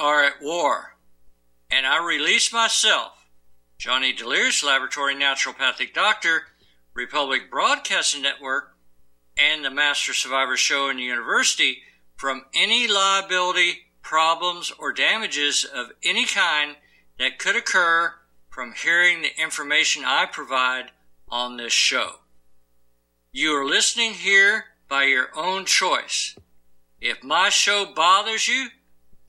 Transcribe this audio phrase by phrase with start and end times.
[0.00, 0.96] are at war,
[1.70, 3.26] and I release myself,
[3.78, 6.44] Johnny Delirious, Laboratory Naturopathic Doctor,
[6.94, 8.76] Republic Broadcasting Network,
[9.38, 11.82] and the Master Survivor Show and University
[12.16, 16.76] from any liability, problems, or damages of any kind
[17.18, 18.14] that could occur
[18.48, 20.90] from hearing the information I provide
[21.28, 22.20] on this show.
[23.32, 26.36] You are listening here by your own choice.
[27.00, 28.68] If my show bothers you,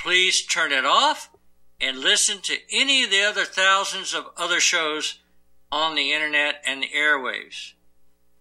[0.02, 1.30] please turn it off
[1.80, 5.20] and listen to any of the other thousands of other shows
[5.72, 7.74] on the internet and the airwaves.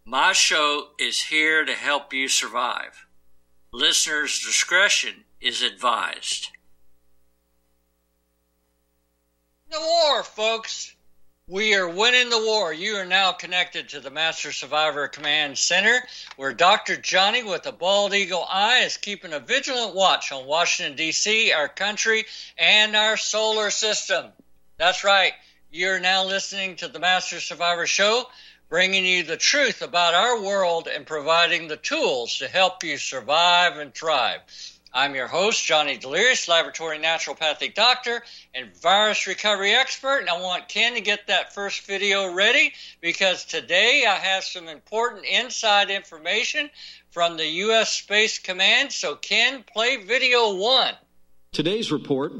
[0.05, 3.07] My show is here to help you survive.
[3.73, 6.49] Listener's discretion is advised.
[9.71, 10.97] The war, folks.
[11.51, 12.73] We are winning the war.
[12.73, 16.01] You are now connected to the Master Survivor Command Center,
[16.37, 16.97] where Dr.
[16.97, 21.67] Johnny with a bald eagle eye is keeping a vigilant watch on Washington, D.C., our
[21.67, 22.25] country,
[22.57, 24.27] and our solar system.
[24.77, 25.33] That's right.
[25.73, 28.27] You're now listening to the Master Survivor Show,
[28.69, 33.77] bringing you the truth about our world and providing the tools to help you survive
[33.77, 34.39] and thrive.
[34.93, 40.19] I'm your host, Johnny Delirious, laboratory naturopathic doctor and virus recovery expert.
[40.19, 44.67] And I want Ken to get that first video ready because today I have some
[44.67, 46.71] important inside information
[47.13, 47.93] from the U.S.
[47.93, 48.91] Space Command.
[48.91, 50.95] So, Ken, play video one.
[51.53, 52.33] Today's report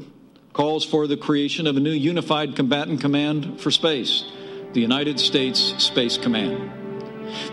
[0.51, 4.25] calls for the creation of a new unified combatant command for space,
[4.73, 6.69] the United States Space Command.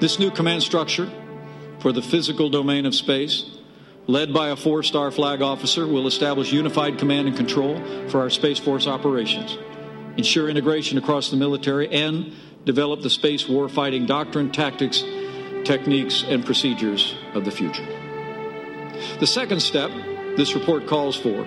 [0.00, 1.08] This new command structure
[1.78, 3.57] for the physical domain of space
[4.08, 8.30] led by a four star flag officer, will establish unified command and control for our
[8.30, 9.56] Space Force operations,
[10.16, 12.32] ensure integration across the military, and
[12.64, 15.04] develop the space warfighting doctrine, tactics,
[15.64, 17.86] techniques, and procedures of the future.
[19.20, 19.90] The second step
[20.36, 21.46] this report calls for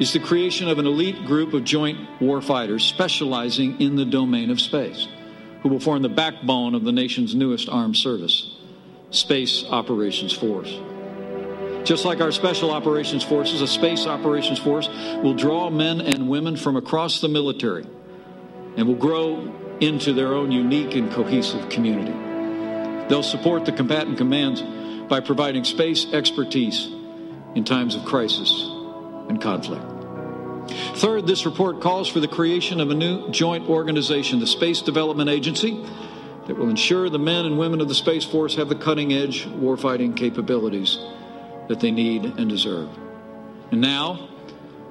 [0.00, 4.60] is the creation of an elite group of joint warfighters specializing in the domain of
[4.60, 5.08] space,
[5.62, 8.56] who will form the backbone of the nation's newest armed service,
[9.10, 10.80] Space Operations Force.
[11.86, 14.88] Just like our special operations forces, a space operations force
[15.22, 17.86] will draw men and women from across the military
[18.76, 22.10] and will grow into their own unique and cohesive community.
[23.08, 24.62] They'll support the combatant commands
[25.08, 26.88] by providing space expertise
[27.54, 28.50] in times of crisis
[29.28, 29.84] and conflict.
[30.96, 35.30] Third, this report calls for the creation of a new joint organization, the Space Development
[35.30, 35.86] Agency,
[36.48, 39.46] that will ensure the men and women of the Space Force have the cutting edge
[39.46, 40.98] warfighting capabilities
[41.68, 42.88] that they need and deserve.
[43.70, 44.28] And now,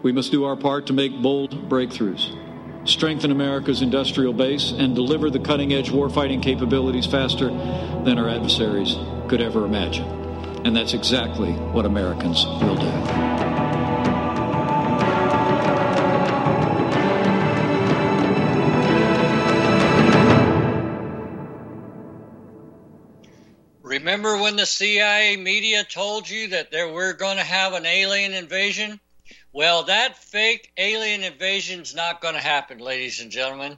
[0.04, 2.38] we must do our part to make bold breakthroughs,
[2.88, 8.96] strengthen America's industrial base, and deliver the cutting edge warfighting capabilities faster than our adversaries
[9.28, 10.06] could ever imagine.
[10.66, 13.35] And that's exactly what Americans will do.
[24.16, 28.34] Remember when the CIA media told you that there we're going to have an alien
[28.34, 29.02] invasion?
[29.52, 33.78] Well, that fake alien invasion is not going to happen, ladies and gentlemen.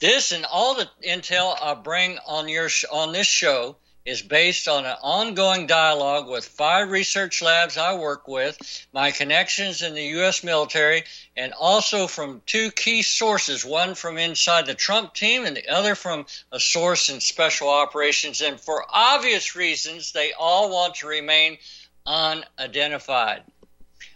[0.00, 4.86] This and all the intel I bring on your on this show is based on
[4.86, 8.56] an ongoing dialogue with five research labs I work with,
[8.92, 10.44] my connections in the U.S.
[10.44, 11.02] military,
[11.36, 15.96] and also from two key sources one from inside the Trump team and the other
[15.96, 18.40] from a source in special operations.
[18.40, 21.58] And for obvious reasons, they all want to remain
[22.06, 23.42] unidentified.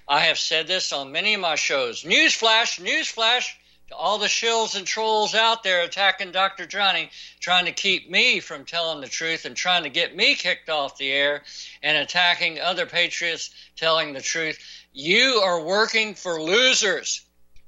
[0.06, 2.04] I have said this on many of my shows.
[2.04, 3.44] Newsflash, newsflash
[3.92, 6.66] all the shills and trolls out there attacking Dr.
[6.66, 10.68] Johnny, trying to keep me from telling the truth and trying to get me kicked
[10.68, 11.42] off the air
[11.82, 14.58] and attacking other patriots telling the truth.
[14.92, 17.24] You are working for losers.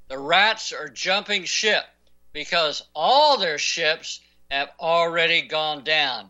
[0.07, 1.83] The rats are jumping ship
[2.33, 4.19] because all their ships
[4.49, 6.29] have already gone down.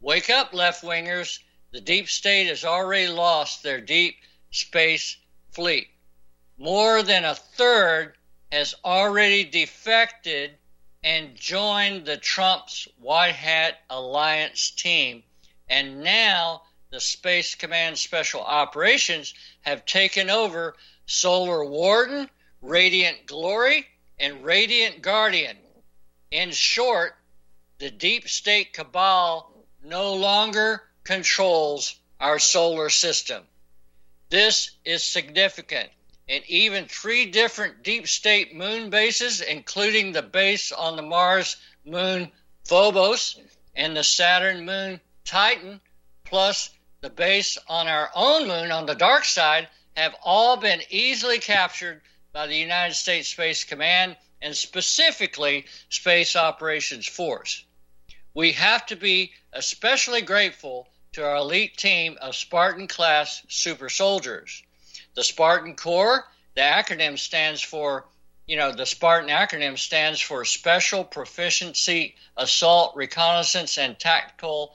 [0.00, 1.38] Wake up, left wingers.
[1.72, 4.16] The deep state has already lost their deep
[4.50, 5.16] space
[5.50, 5.88] fleet.
[6.58, 8.16] More than a third
[8.52, 10.52] has already defected
[11.02, 15.22] and joined the Trump's White Hat Alliance team.
[15.68, 20.76] And now the Space Command Special Operations have taken over
[21.06, 22.28] Solar Warden,
[22.62, 23.86] Radiant Glory,
[24.18, 25.56] and Radiant Guardian.
[26.30, 27.16] In short,
[27.78, 29.52] the deep state cabal
[29.82, 33.44] no longer controls our solar system.
[34.28, 35.90] This is significant
[36.28, 42.30] and even three different deep state moon bases, including the base on the Mars moon
[42.64, 43.38] Phobos
[43.74, 45.80] and the Saturn moon Titan,
[46.24, 46.70] plus
[47.00, 52.02] the base on our own moon on the dark side, have all been easily captured
[52.32, 57.64] by the United States Space Command and specifically Space Operations Force.
[58.34, 64.62] We have to be especially grateful to our elite team of Spartan class super soldiers.
[65.16, 68.04] The Spartan Corps, the acronym stands for,
[68.46, 74.74] you know, the Spartan acronym stands for Special Proficiency Assault Reconnaissance and Tactical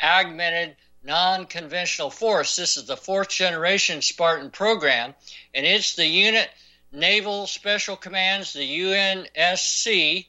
[0.00, 2.54] Augmented Non Conventional Force.
[2.54, 5.16] This is the fourth generation Spartan program,
[5.52, 6.48] and it's the unit
[6.92, 10.26] Naval Special Commands, the UNSC,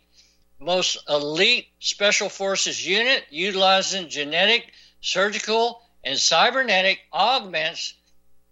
[0.59, 4.71] most elite special forces unit utilizing genetic,
[5.01, 7.93] surgical, and cybernetic augments,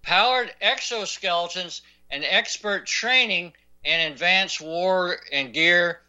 [0.04, 3.54] powered exoskeletons, and expert training
[3.86, 6.02] and advanced war and gear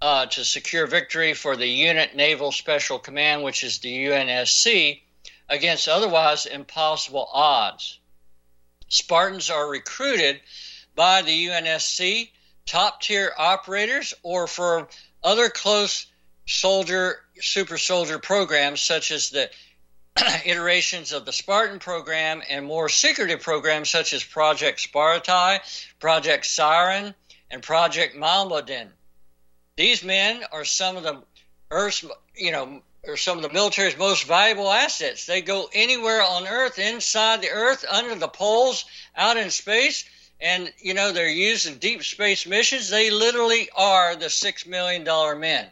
[0.00, 5.02] uh, to secure victory for the unit Naval Special Command, which is the UNSC,
[5.48, 7.98] against otherwise impossible odds.
[8.88, 10.40] Spartans are recruited
[10.94, 12.30] by the UNSC,
[12.66, 14.88] top tier operators, or for
[15.22, 16.06] other close
[16.46, 19.50] soldier, super soldier programs, such as the
[20.44, 25.60] iterations of the Spartan program and more secretive programs such as Project Spartai,
[25.98, 27.14] Project Siren,
[27.50, 28.88] and Project Malmodin.
[29.76, 31.22] These men are some of the
[31.70, 32.04] Earth's,
[32.34, 35.26] you know, are some of the military's most valuable assets.
[35.26, 38.84] They go anywhere on Earth, inside the Earth, under the poles,
[39.16, 40.04] out in space,
[40.40, 42.90] and you know they're used in deep space missions.
[42.90, 45.66] They literally are the six million dollar men.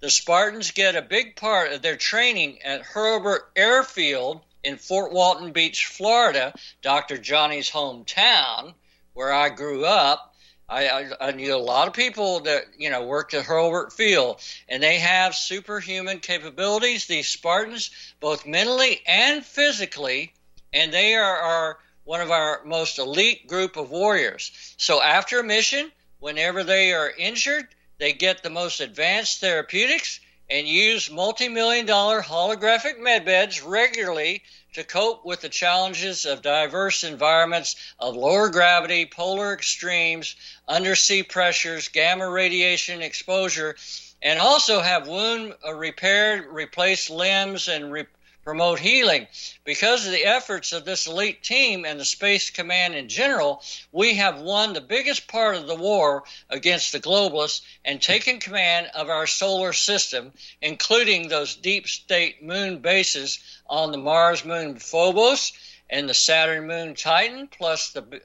[0.00, 5.50] The Spartans get a big part of their training at Hurlburt Airfield in Fort Walton
[5.50, 7.18] Beach, Florida, Dr.
[7.18, 8.74] Johnny's hometown,
[9.14, 10.36] where I grew up.
[10.68, 14.40] I, I, I, knew a lot of people that you know worked at Hurlburt Field,
[14.68, 17.06] and they have superhuman capabilities.
[17.06, 17.90] These Spartans,
[18.20, 20.32] both mentally and physically,
[20.72, 24.52] and they are, are one of our most elite group of warriors.
[24.76, 25.90] So after a mission,
[26.20, 27.66] whenever they are injured,
[27.98, 34.42] they get the most advanced therapeutics and use multi-million dollar holographic medbeds regularly
[34.72, 40.36] to cope with the challenges of diverse environments of lower gravity, polar extremes,
[40.66, 43.76] undersea pressures, gamma radiation exposure,
[44.22, 48.06] and also have wound repaired, replaced limbs, and re-
[48.48, 49.26] promote healing.
[49.64, 53.62] Because of the efforts of this elite team and the Space Command in general,
[53.92, 58.86] we have won the biggest part of the war against the globalists and taken command
[58.94, 65.52] of our solar system, including those deep state moon bases on the Mars moon Phobos
[65.90, 68.22] and the Saturn moon Titan, plus the,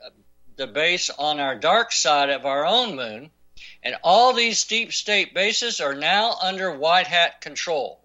[0.55, 3.29] the base on our dark side of our own moon.
[3.83, 8.02] And all these deep state bases are now under white hat control.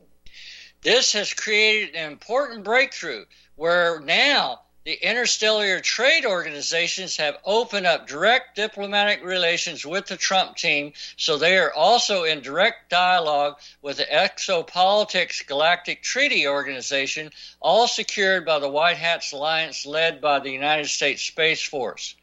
[0.82, 3.25] This has created an important breakthrough
[3.56, 10.56] where now the interstellar trade organizations have opened up direct diplomatic relations with the Trump
[10.56, 17.86] team, so they are also in direct dialogue with the Exopolitics Galactic Treaty Organization, all
[17.86, 22.14] secured by the White Hats Alliance led by the United States Space Force.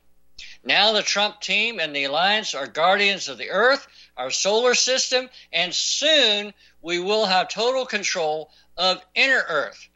[0.66, 5.30] Now the Trump team and the alliance are guardians of the Earth, our solar system,
[5.54, 9.88] and soon we will have total control of inner Earth.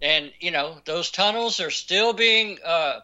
[0.00, 3.00] And, you know, those tunnels are still being uh,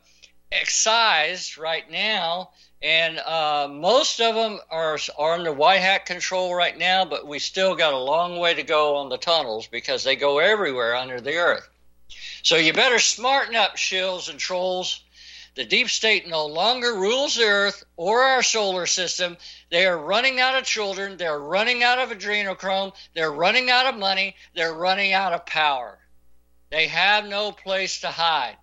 [0.50, 2.50] excised right now.
[2.82, 7.38] And uh, most of them are, are under white hat control right now, but we
[7.38, 11.20] still got a long way to go on the tunnels because they go everywhere under
[11.20, 11.68] the earth.
[12.42, 15.01] So you better smarten up, shills and trolls.
[15.54, 19.36] The deep state no longer rules the earth or our solar system.
[19.70, 21.18] They are running out of children.
[21.18, 22.94] They're running out of adrenochrome.
[23.14, 24.34] They're running out of money.
[24.54, 25.98] They're running out of power.
[26.70, 28.56] They have no place to hide.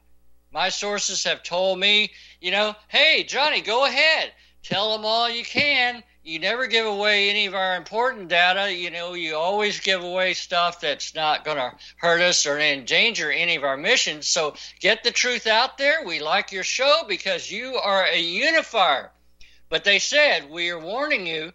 [0.51, 4.34] My sources have told me, you know, hey, Johnny, go ahead.
[4.63, 8.71] Tell them all you can you never give away any of our important data.
[8.71, 13.31] You know, you always give away stuff that's not going to hurt us or endanger
[13.31, 14.27] any of our missions.
[14.27, 16.05] So get the truth out there.
[16.05, 19.12] We like your show because you are a unifier.
[19.69, 21.51] But they said, we are warning you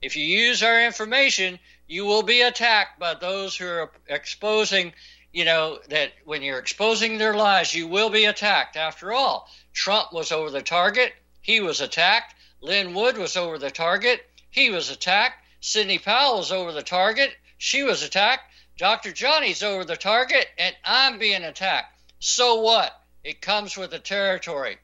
[0.00, 4.92] if you use our information, you will be attacked by those who are exposing,
[5.32, 8.76] you know, that when you're exposing their lies, you will be attacked.
[8.76, 12.33] After all, Trump was over the target, he was attacked.
[12.64, 14.26] Lin Wood was over the target.
[14.48, 15.44] He was attacked.
[15.60, 17.36] Sidney Powell was over the target.
[17.58, 18.50] She was attacked.
[18.78, 19.12] Dr.
[19.12, 21.94] Johnny's over the target, and I'm being attacked.
[22.20, 22.98] So what?
[23.22, 24.78] It comes with the territory.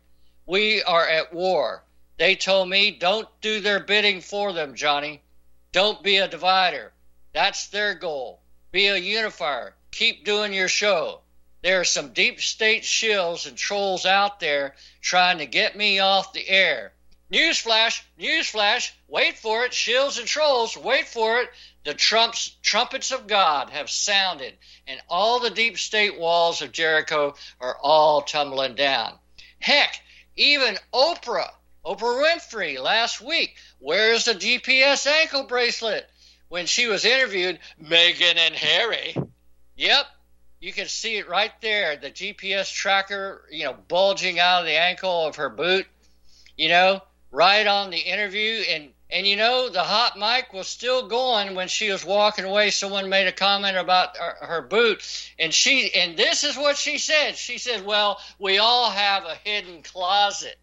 [0.45, 1.83] We are at war.
[2.19, 5.23] They told me, don't do their bidding for them, Johnny.
[5.73, 6.93] Don't be a divider.
[7.33, 8.43] That's their goal.
[8.73, 9.75] Be a unifier.
[9.91, 11.23] Keep doing your show.
[11.63, 16.35] there are some deep state shills and trolls out there trying to get me off
[16.35, 16.93] the air.
[17.33, 21.49] Newsflash, newsflash, wait for it, shills and trolls, wait for it.
[21.85, 24.59] The trumps, trumpets of God have sounded,
[24.89, 29.17] and all the deep state walls of Jericho are all tumbling down.
[29.61, 30.01] Heck,
[30.35, 31.53] even Oprah,
[31.85, 36.11] Oprah Winfrey last week, wears a GPS ankle bracelet
[36.49, 39.15] when she was interviewed, Meghan and Harry.
[39.77, 40.07] Yep,
[40.59, 44.77] you can see it right there the GPS tracker, you know, bulging out of the
[44.77, 45.87] ankle of her boot,
[46.57, 48.63] you know, right on the interview.
[48.69, 52.71] And, and you know, the hot mic was still going when she was walking away.
[52.71, 55.03] Someone made a comment about her, her boot.
[55.39, 57.37] And she, and this is what she said.
[57.37, 60.57] She said, well, we all have a hidden closet.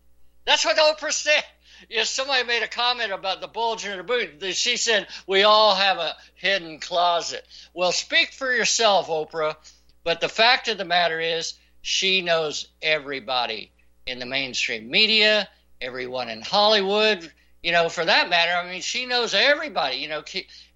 [0.45, 1.43] That's what Oprah said.
[1.89, 4.43] Yes, somebody made a comment about the bulge in her boot.
[4.55, 7.45] She said, We all have a hidden closet.
[7.74, 9.55] Well, speak for yourself, Oprah.
[10.03, 13.71] But the fact of the matter is, she knows everybody
[14.07, 15.47] in the mainstream media,
[15.81, 17.31] everyone in Hollywood,
[17.62, 18.51] you know, for that matter.
[18.51, 20.24] I mean, she knows everybody, you know,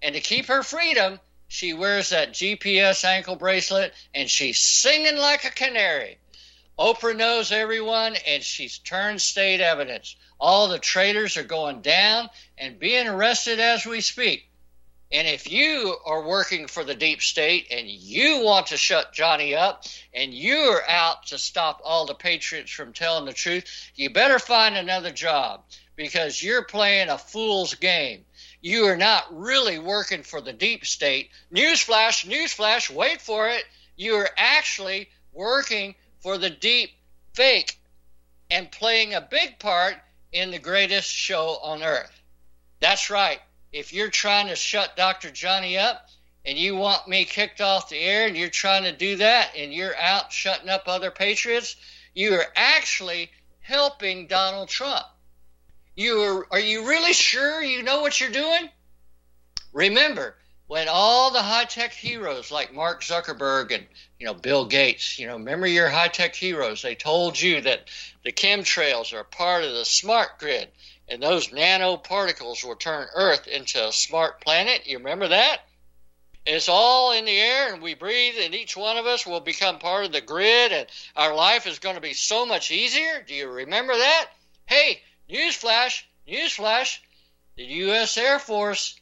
[0.02, 5.44] and to keep her freedom, she wears that GPS ankle bracelet and she's singing like
[5.44, 6.18] a canary.
[6.78, 10.16] Oprah knows everyone and she's turned state evidence.
[10.40, 14.48] All the traitors are going down and being arrested as we speak.
[15.12, 19.54] And if you are working for the deep state and you want to shut Johnny
[19.54, 24.38] up and you're out to stop all the patriots from telling the truth, you better
[24.38, 25.64] find another job
[25.96, 28.24] because you're playing a fool's game.
[28.62, 31.28] You are not really working for the deep state.
[31.54, 33.64] Newsflash, newsflash, wait for it.
[33.96, 36.90] You are actually working for the deep
[37.34, 37.78] fake
[38.50, 39.96] and playing a big part
[40.32, 42.18] in the greatest show on earth.
[42.80, 43.40] That's right
[43.72, 45.30] if you're trying to shut Dr.
[45.30, 46.08] Johnny up
[46.44, 49.72] and you want me kicked off the air and you're trying to do that and
[49.72, 51.76] you're out shutting up other patriots,
[52.14, 55.06] you are actually helping Donald Trump.
[55.94, 58.68] You are, are you really sure you know what you're doing?
[59.72, 60.36] Remember,
[60.66, 63.86] when all the high tech heroes like Mark Zuckerberg and
[64.18, 67.88] you know Bill Gates, you know, remember your high tech heroes, they told you that
[68.24, 70.68] the chemtrails are part of the smart grid
[71.12, 74.86] and those nanoparticles will turn Earth into a smart planet.
[74.86, 75.58] You remember that?
[76.46, 79.78] It's all in the air, and we breathe, and each one of us will become
[79.78, 83.22] part of the grid, and our life is going to be so much easier.
[83.28, 84.30] Do you remember that?
[84.64, 86.96] Hey, newsflash, newsflash,
[87.56, 88.16] the U.S.
[88.16, 88.98] Air Force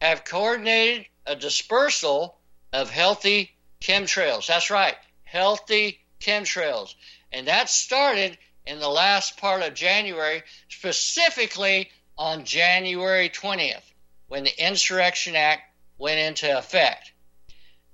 [0.00, 2.40] have coordinated a dispersal
[2.72, 4.48] of healthy chemtrails.
[4.48, 6.96] That's right, healthy chemtrails.
[7.30, 13.82] And that started in the last part of January, specifically on January 20th,
[14.28, 15.62] when the Insurrection Act
[15.98, 17.12] went into effect.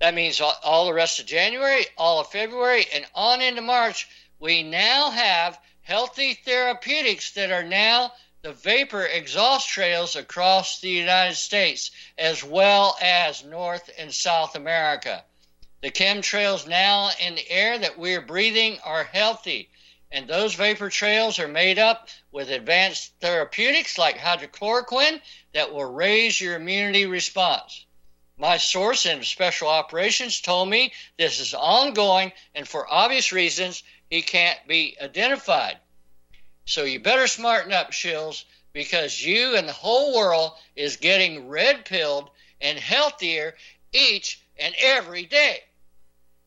[0.00, 4.06] That means all, the rest of January, all of February, and on into March,
[4.38, 11.34] we now have healthy therapeutics that are now the vapor exhaust trails across the United
[11.34, 15.24] States, as well as North and South America.
[15.80, 19.70] The chemtrails now in the air that we're breathing are healthy
[20.10, 25.20] and those vapor trails are made up with advanced therapeutics like hydrochloroquine
[25.52, 27.84] that will raise your immunity response.
[28.36, 34.22] My source in special operations told me this is ongoing and for obvious reasons he
[34.22, 35.78] can't be identified.
[36.64, 41.84] So you better smarten up, Shills, because you and the whole world is getting red
[41.84, 43.56] pilled and healthier
[43.92, 45.64] each and every day.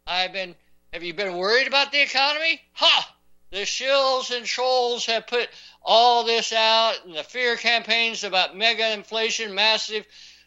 [0.08, 0.56] I've been
[0.94, 2.62] have you been worried about the economy?
[2.74, 3.16] Ha!
[3.52, 5.50] The shills and trolls have put
[5.82, 10.06] all this out and the fear campaigns about mega inflation, massive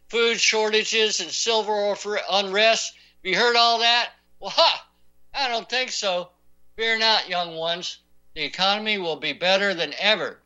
[0.09, 1.97] food shortages, and silver
[2.31, 2.95] unrest.
[2.95, 4.11] Have you heard all that?
[4.41, 4.89] Well, ha!
[5.35, 6.31] I don't think so.
[6.77, 7.99] Fear not, young ones.
[8.35, 10.41] The economy will be better than ever.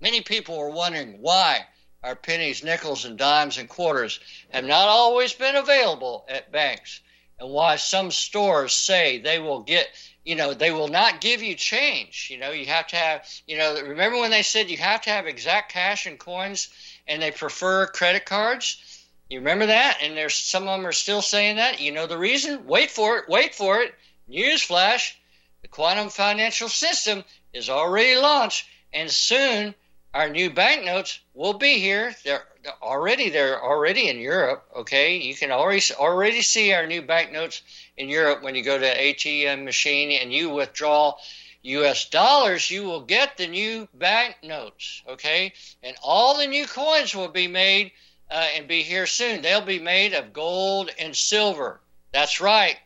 [0.00, 1.66] Many people are wondering why
[2.02, 4.18] our pennies, nickels, and dimes and quarters
[4.50, 7.00] have not always been available at banks,
[7.40, 9.88] and why some stores say they will get
[10.24, 12.28] you know they will not give you change.
[12.30, 15.10] You know you have to have you know remember when they said you have to
[15.10, 16.68] have exact cash and coins
[17.08, 19.06] and they prefer credit cards?
[19.30, 19.98] You remember that?
[20.02, 21.80] And there's some of them are still saying that.
[21.80, 22.66] You know the reason?
[22.66, 23.94] Wait for it wait for it.
[24.30, 25.14] Newsflash
[25.62, 29.74] the quantum financial system is already launched and soon
[30.12, 32.14] our new banknotes will be here.
[32.24, 32.44] They're
[32.82, 34.66] already they're already in Europe.
[34.76, 37.62] Okay, you can already already see our new banknotes
[37.96, 41.14] in Europe when you go to ATM machine and you withdraw
[41.62, 42.08] U.S.
[42.08, 42.70] dollars.
[42.70, 45.02] You will get the new banknotes.
[45.08, 45.52] Okay,
[45.82, 47.92] and all the new coins will be made
[48.30, 49.42] uh, and be here soon.
[49.42, 51.80] They'll be made of gold and silver.
[52.12, 52.76] That's right.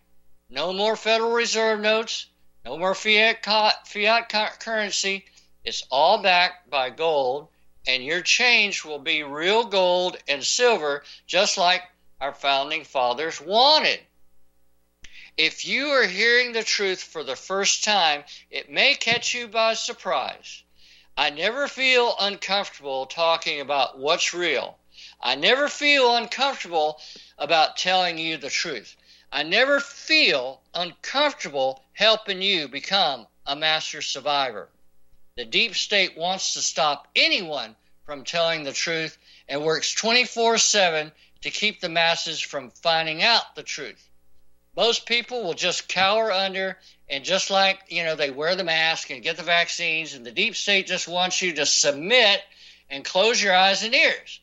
[0.51, 2.27] No more Federal Reserve notes.
[2.65, 3.45] No more fiat
[3.87, 5.25] fiat currency.
[5.65, 7.49] It's all backed by gold,
[7.87, 11.83] and your change will be real gold and silver, just like
[12.21, 14.01] our founding fathers wanted.
[15.37, 19.75] If you are hearing the truth for the first time, it may catch you by
[19.75, 20.63] surprise.
[21.17, 24.79] I never feel uncomfortable talking about what's real.
[25.21, 27.01] I never feel uncomfortable
[27.39, 28.97] about telling you the truth.
[29.33, 34.69] I never feel uncomfortable helping you become a master survivor.
[35.37, 37.75] The deep state wants to stop anyone
[38.05, 41.11] from telling the truth and works 24 7
[41.41, 44.09] to keep the masses from finding out the truth.
[44.77, 49.11] Most people will just cower under and just like, you know, they wear the mask
[49.11, 52.41] and get the vaccines, and the deep state just wants you to submit
[52.89, 54.41] and close your eyes and ears.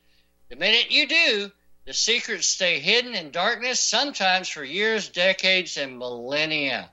[0.50, 1.52] The minute you do,
[1.86, 6.92] the secrets stay hidden in darkness, sometimes for years, decades, and millennia.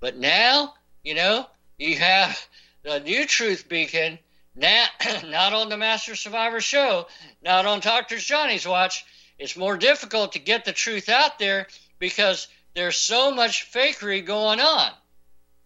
[0.00, 1.46] But now, you know,
[1.78, 2.38] you have
[2.86, 4.16] the new truth beacon,
[4.54, 4.86] now,
[5.26, 7.08] not on the Master Survivor show,
[7.42, 8.16] not on Dr.
[8.16, 9.04] Johnny's watch.
[9.40, 11.66] It's more difficult to get the truth out there
[11.98, 14.92] because there's so much fakery going on.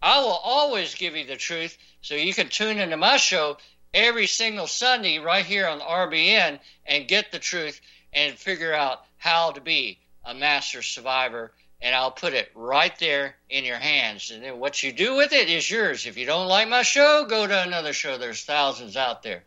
[0.01, 3.57] I will always give you the truth, so you can tune into my show
[3.93, 7.79] every single Sunday right here on RBN and get the truth
[8.13, 11.51] and figure out how to be a master survivor.
[11.81, 14.29] And I'll put it right there in your hands.
[14.29, 16.05] And then what you do with it is yours.
[16.05, 18.17] If you don't like my show, go to another show.
[18.17, 19.43] There's thousands out there.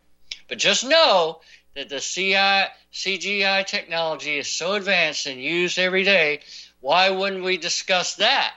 [0.49, 1.41] But just know
[1.75, 6.41] that the CI, CGI technology is so advanced and used every day.
[6.81, 8.55] Why wouldn't we discuss that?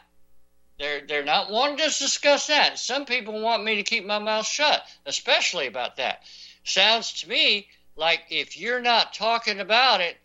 [0.79, 2.77] They're, they're not wanting to discuss that.
[2.77, 6.23] Some people want me to keep my mouth shut, especially about that.
[6.63, 10.17] Sounds to me like if you're not talking about it,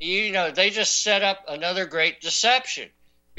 [0.00, 2.88] you know, they just set up another great deception.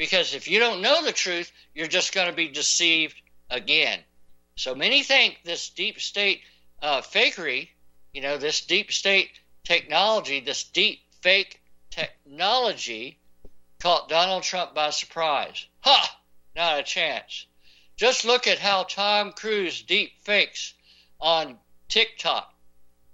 [0.02, 3.14] Because if you don't know the truth, you're just going to be deceived
[3.48, 4.00] again.
[4.56, 6.40] So many think this deep state
[6.82, 7.68] uh, fakery,
[8.12, 9.30] you know, this deep state
[9.62, 13.20] technology, this deep fake technology
[13.78, 15.66] caught Donald Trump by surprise.
[15.82, 16.18] Ha!
[16.56, 17.46] Not a chance.
[17.94, 20.74] Just look at how Tom Cruise deep fakes
[21.20, 22.52] on TikTok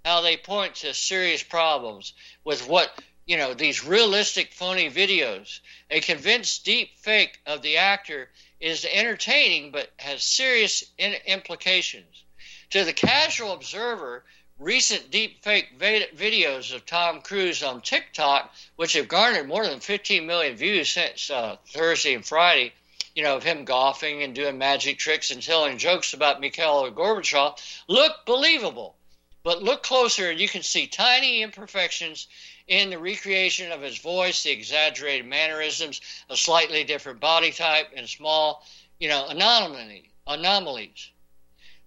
[0.05, 2.91] how they point to serious problems with what
[3.29, 5.59] you know these realistic phony videos
[5.91, 8.27] a convinced deep fake of the actor
[8.59, 12.23] is entertaining but has serious in- implications
[12.71, 14.23] to the casual observer
[14.57, 20.25] recent deep fake videos of tom cruise on tiktok which have garnered more than 15
[20.25, 22.73] million views since uh, thursday and friday
[23.15, 27.57] you know, of him golfing and doing magic tricks and telling jokes about Mikhail Gorbachev
[27.89, 28.95] look believable.
[29.43, 32.27] But look closer and you can see tiny imperfections
[32.69, 38.07] in the recreation of his voice, the exaggerated mannerisms, a slightly different body type, and
[38.07, 38.63] small,
[38.99, 41.09] you know, anomaly, anomalies.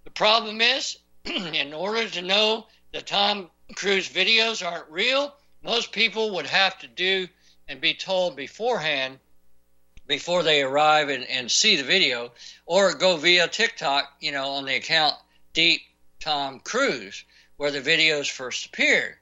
[0.03, 6.35] The problem is, in order to know that Tom Cruise videos aren't real, most people
[6.35, 7.29] would have to do
[7.69, 9.19] and be told beforehand
[10.05, 12.33] before they arrive and, and see the video
[12.65, 15.15] or go via TikTok, you know, on the account
[15.53, 15.81] Deep
[16.19, 17.23] Tom Cruise
[17.55, 19.15] where the videos first appeared.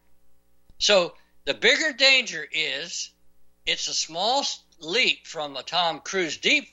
[0.80, 1.13] So
[1.45, 3.12] the bigger danger is
[3.65, 4.45] it's a small
[4.80, 6.67] leap from a Tom Cruise deep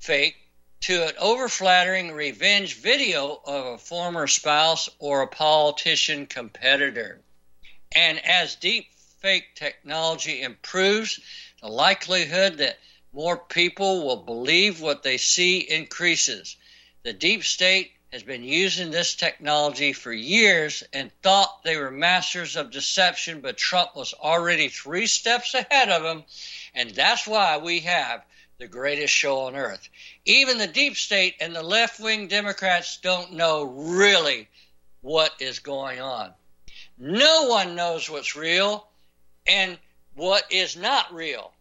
[0.00, 0.36] fake
[0.80, 7.20] to an overflattering revenge video of a former spouse or a politician competitor.
[7.94, 8.86] And as deep
[9.20, 11.18] fake technology improves,
[11.60, 12.78] the likelihood that
[13.12, 16.56] more people will believe what they see increases.
[17.02, 22.56] The deep state has been using this technology for years and thought they were masters
[22.56, 26.24] of deception, but Trump was already three steps ahead of them,
[26.74, 28.24] and that's why we have
[28.58, 29.88] the greatest show on earth.
[30.24, 34.48] Even the deep state and the left wing Democrats don't know really
[35.00, 36.32] what is going on.
[36.96, 38.88] No one knows what's real
[39.46, 39.78] and
[40.14, 41.52] what is not real.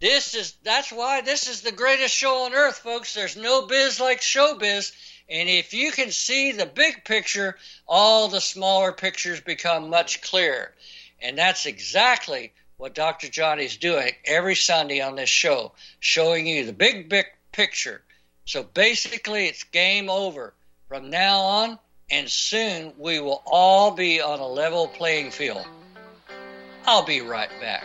[0.00, 3.14] This is that's why this is the greatest show on earth, folks.
[3.14, 4.92] There's no biz like showbiz.
[5.30, 10.72] And if you can see the big picture, all the smaller pictures become much clearer.
[11.20, 13.28] And that's exactly what Dr.
[13.28, 18.02] Johnny's doing every Sunday on this show, showing you the big, big picture.
[18.44, 20.54] So basically, it's game over
[20.88, 21.78] from now on,
[22.10, 25.66] and soon we will all be on a level playing field.
[26.86, 27.84] I'll be right back.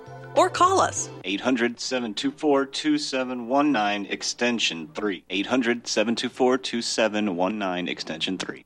[0.35, 5.23] or call us 800 724 2719 extension 3.
[5.29, 8.63] 800 724 2719 extension 3.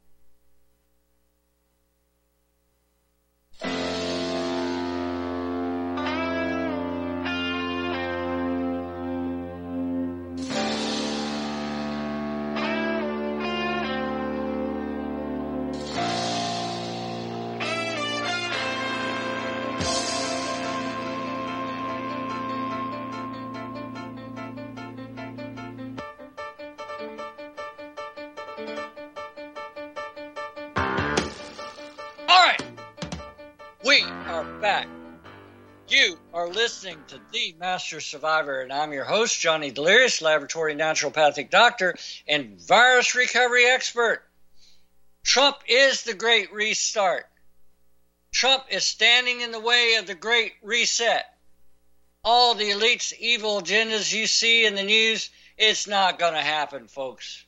[36.65, 41.93] Listening to The Master Survivor, and I'm your host, Johnny Delirious, laboratory naturopathic doctor
[42.27, 44.23] and virus recovery expert.
[45.23, 47.27] Trump is the great restart.
[48.33, 51.37] Trump is standing in the way of the great reset.
[52.23, 56.87] All the elites' evil agendas you see in the news, it's not going to happen,
[56.87, 57.45] folks.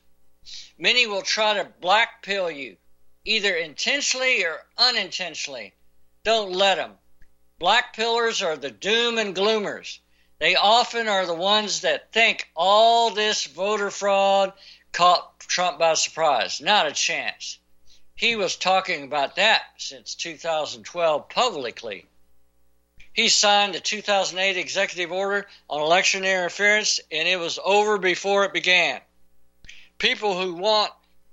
[0.78, 2.76] Many will try to black pill you,
[3.24, 5.74] either intentionally or unintentionally.
[6.22, 6.97] Don't let them.
[7.58, 9.98] Black pillars are the doom and gloomers.
[10.38, 14.52] They often are the ones that think all this voter fraud
[14.92, 16.60] caught Trump by surprise.
[16.60, 17.58] Not a chance.
[18.14, 22.06] He was talking about that since 2012 publicly.
[23.12, 28.52] He signed the 2008 executive order on election interference, and it was over before it
[28.52, 29.00] began.
[29.98, 30.92] People who want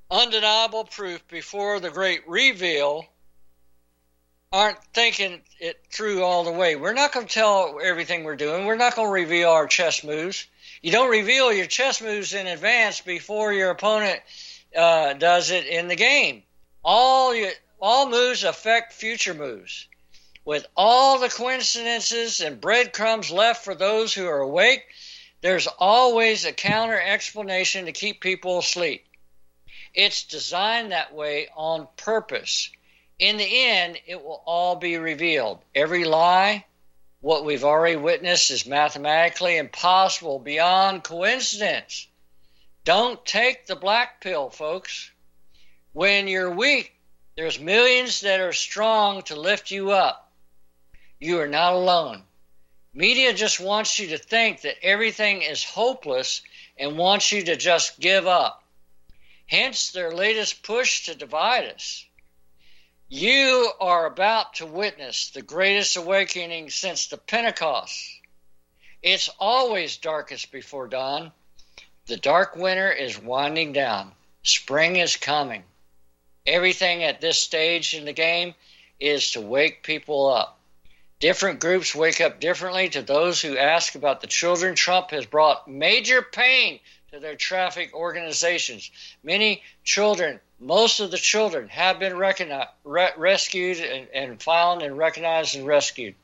[0.09, 3.07] undeniable proof before the great reveal
[4.55, 6.77] aren't thinking it through all the way.
[6.77, 8.65] We're not going to tell everything we're doing.
[8.65, 10.47] We're not going to reveal our chess moves.
[10.81, 14.21] You don't reveal your chess moves in advance before your opponent
[14.73, 16.41] uh, does it in the game.
[16.85, 19.89] All your, all moves affect future moves.
[20.45, 24.85] With all the coincidences and breadcrumbs left for those who are awake,
[25.41, 29.05] there's always a counter explanation to keep people asleep.
[29.93, 32.69] It's designed that way on purpose.
[33.17, 35.63] In the end, it will all be revealed.
[35.73, 36.65] Every lie,
[37.21, 42.07] what we've already witnessed, is mathematically impossible beyond coincidence.
[42.83, 45.11] Don't take the black pill, folks.
[45.93, 46.93] When you're weak,
[47.37, 50.31] there's millions that are strong to lift you up.
[51.19, 52.23] You are not alone.
[52.93, 56.41] Media just wants you to think that everything is hopeless
[56.77, 58.63] and wants you to just give up.
[59.47, 62.05] Hence their latest push to divide us.
[63.07, 68.03] You are about to witness the greatest awakening since the Pentecost.
[69.03, 71.31] It's always darkest before dawn.
[72.07, 74.11] The dark winter is winding down.
[74.41, 75.63] Spring is coming.
[76.47, 78.55] Everything at this stage in the game
[78.99, 80.59] is to wake people up.
[81.19, 84.73] Different groups wake up differently to those who ask about the children.
[84.73, 86.79] Trump has brought major pain
[87.11, 88.89] to their traffic organizations.
[89.23, 95.55] Many children, most of the children, have been re- rescued and, and found and recognized
[95.55, 96.15] and rescued.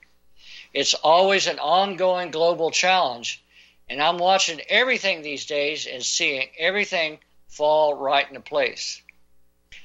[0.73, 3.43] It's always an ongoing global challenge,
[3.89, 9.01] and I'm watching everything these days and seeing everything fall right into place.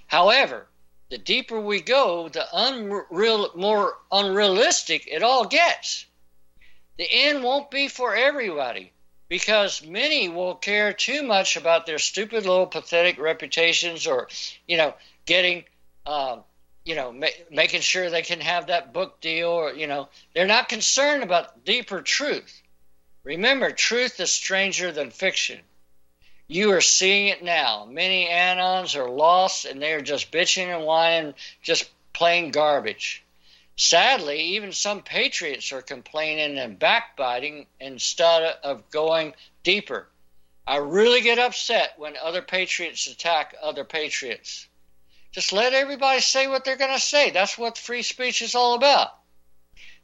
[0.07, 0.69] However,
[1.11, 6.07] the deeper we go, the unreal, more unrealistic it all gets.
[6.99, 8.93] The end won't be for everybody
[9.29, 14.29] because many will care too much about their stupid little pathetic reputations or
[14.67, 15.65] you know getting
[16.07, 16.43] um,
[16.85, 20.47] you know ma- making sure they can have that book deal or you know they're
[20.47, 22.63] not concerned about deeper truth.
[23.25, 25.61] Remember truth is stranger than fiction.
[26.49, 27.89] You are seeing it now.
[27.91, 33.26] Many anons are lost and they're just bitching and whining just plain garbage
[33.77, 40.09] Sadly, even some patriots are complaining and backbiting instead of going deeper.
[40.67, 44.67] I really get upset when other patriots attack other patriots.
[45.31, 47.31] Just let everybody say what they're going to say.
[47.31, 49.15] That's what free speech is all about.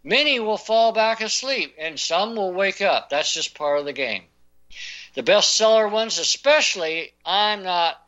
[0.05, 3.09] Many will fall back asleep and some will wake up.
[3.09, 4.25] That's just part of the game.
[5.15, 8.03] The bestseller ones, especially, I'm not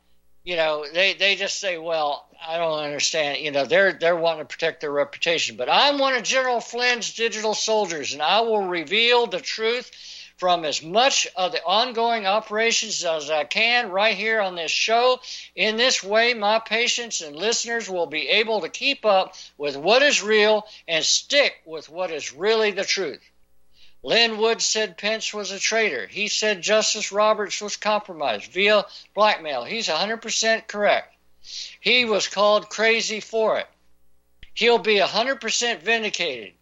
[0.44, 3.38] you know, they, they just say, well, I don't understand.
[3.38, 5.56] You know, they're they're wanting to protect their reputation.
[5.56, 9.90] But I'm one of General Flynn's digital soldiers, and I will reveal the truth
[10.36, 15.20] from as much of the ongoing operations as I can right here on this show.
[15.54, 20.02] In this way, my patients and listeners will be able to keep up with what
[20.02, 23.22] is real and stick with what is really the truth.
[24.02, 26.06] Lin Wood said Pence was a traitor.
[26.06, 29.64] He said Justice Roberts was compromised via blackmail.
[29.64, 31.13] He's 100% correct.
[31.80, 33.68] He was called crazy for it.
[34.54, 36.54] He'll be 100% vindicated.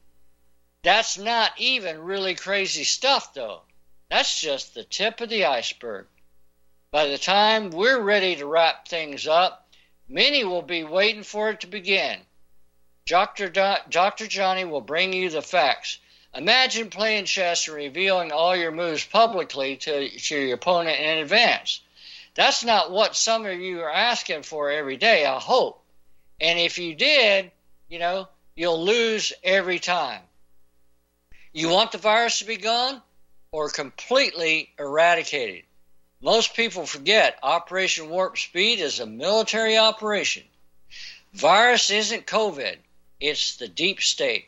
[0.82, 3.62] That's not even really crazy stuff, though.
[4.10, 6.06] That's just the tip of the iceberg.
[6.90, 9.68] By the time we're ready to wrap things up,
[10.08, 12.26] many will be waiting for it to begin.
[13.06, 13.48] Dr.
[13.48, 14.26] Do- Dr.
[14.26, 15.98] Johnny will bring you the facts.
[16.34, 21.80] Imagine playing chess and revealing all your moves publicly to, to your opponent in advance.
[22.34, 25.82] That's not what some of you are asking for every day, I hope.
[26.40, 27.50] And if you did,
[27.88, 30.22] you know, you'll lose every time.
[31.52, 33.02] You want the virus to be gone
[33.50, 35.64] or completely eradicated?
[36.22, 40.44] Most people forget Operation Warp Speed is a military operation.
[41.34, 42.76] Virus isn't COVID,
[43.20, 44.46] it's the deep state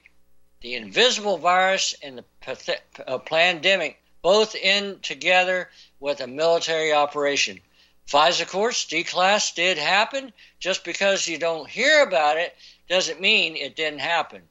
[0.65, 5.69] the invisible virus and the uh, pandemic both end together
[6.01, 7.61] with a military operation.
[8.09, 10.33] FISA courts, D-class did happen.
[10.59, 12.55] Just because you don't hear about it
[12.89, 14.43] doesn't mean it didn't happen.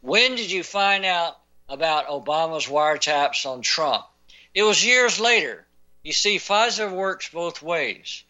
[0.00, 1.38] When did you find out
[1.68, 4.06] about Obama's wiretaps on Trump?
[4.54, 5.66] It was years later.
[6.02, 8.22] You see, FISA works both ways.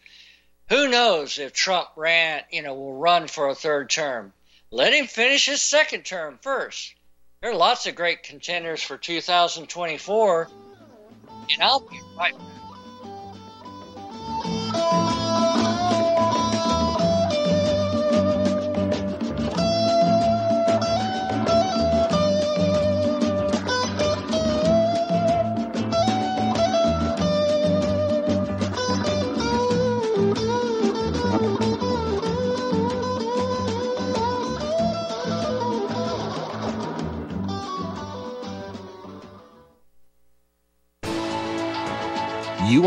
[0.69, 4.33] Who knows if Trump ran, you know, will run for a third term?
[4.71, 6.93] Let him finish his second term first.
[7.41, 10.49] There are lots of great contenders for 2024,
[11.51, 12.58] and I'll be right back.
[14.71, 15.08] You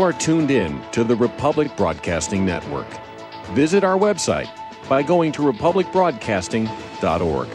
[0.01, 2.87] are tuned in to the Republic Broadcasting Network.
[3.51, 4.49] Visit our website
[4.87, 7.47] by going to republicbroadcasting.org.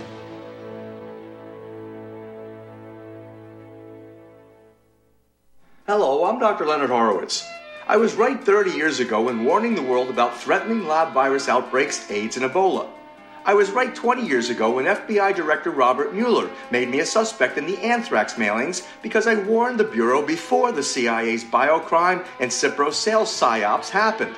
[5.86, 6.66] Hello, I'm Dr.
[6.66, 7.48] Leonard Horowitz.
[7.86, 12.10] I was right 30 years ago in warning the world about threatening lab virus outbreaks,
[12.10, 12.90] AIDS, and Ebola.
[13.44, 17.56] I was right 20 years ago when FBI Director Robert Mueller made me a suspect
[17.56, 22.92] in the anthrax mailings because I warned the Bureau before the CIA's biocrime and Cipro
[22.92, 24.36] sales psyops happened.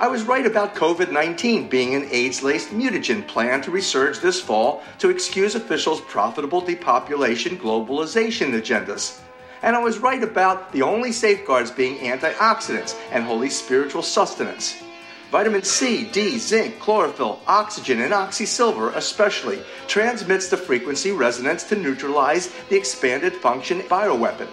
[0.00, 4.40] I was right about COVID 19 being an AIDS laced mutagen plan to resurge this
[4.40, 9.20] fall to excuse officials' profitable depopulation globalization agendas.
[9.62, 14.82] And I was right about the only safeguards being antioxidants and holy spiritual sustenance.
[15.30, 22.52] Vitamin C, D, zinc, chlorophyll, oxygen, and oxysilver especially transmits the frequency resonance to neutralize
[22.68, 24.48] the expanded function bioweapon.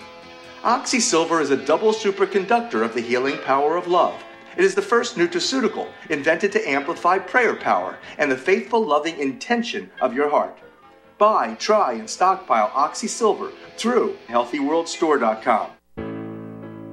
[0.62, 4.24] Oxysilver is a double superconductor of the healing power of love.
[4.56, 9.90] It is the first nutraceutical invented to amplify prayer power and the faithful, loving intention
[10.00, 10.60] of your heart.
[11.18, 15.77] Buy, try, and stockpile Oxysilver through HealthyWorldStore.com.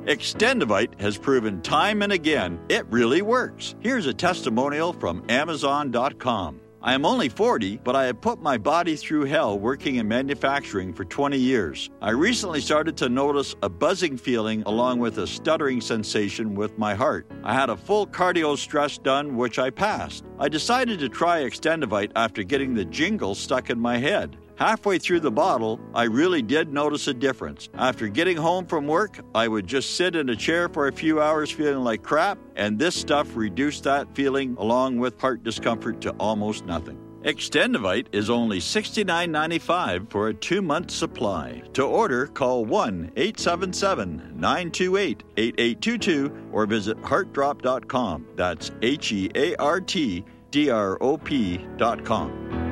[0.06, 3.74] Extendivite has proven time and again it really works.
[3.80, 6.60] Here's a testimonial from Amazon.com.
[6.82, 10.92] I am only 40, but I have put my body through hell working in manufacturing
[10.92, 11.88] for 20 years.
[12.02, 16.94] I recently started to notice a buzzing feeling along with a stuttering sensation with my
[16.94, 17.26] heart.
[17.42, 20.24] I had a full cardio stress done, which I passed.
[20.38, 24.36] I decided to try Extendivite after getting the jingle stuck in my head.
[24.56, 27.68] Halfway through the bottle, I really did notice a difference.
[27.74, 31.20] After getting home from work, I would just sit in a chair for a few
[31.20, 36.10] hours feeling like crap, and this stuff reduced that feeling along with heart discomfort to
[36.20, 36.98] almost nothing.
[37.24, 41.62] Extendivite is only $69.95 for a two month supply.
[41.72, 48.26] To order, call 1 877 928 8822 or visit heartdrop.com.
[48.36, 52.63] That's H E A R T D R O P.com.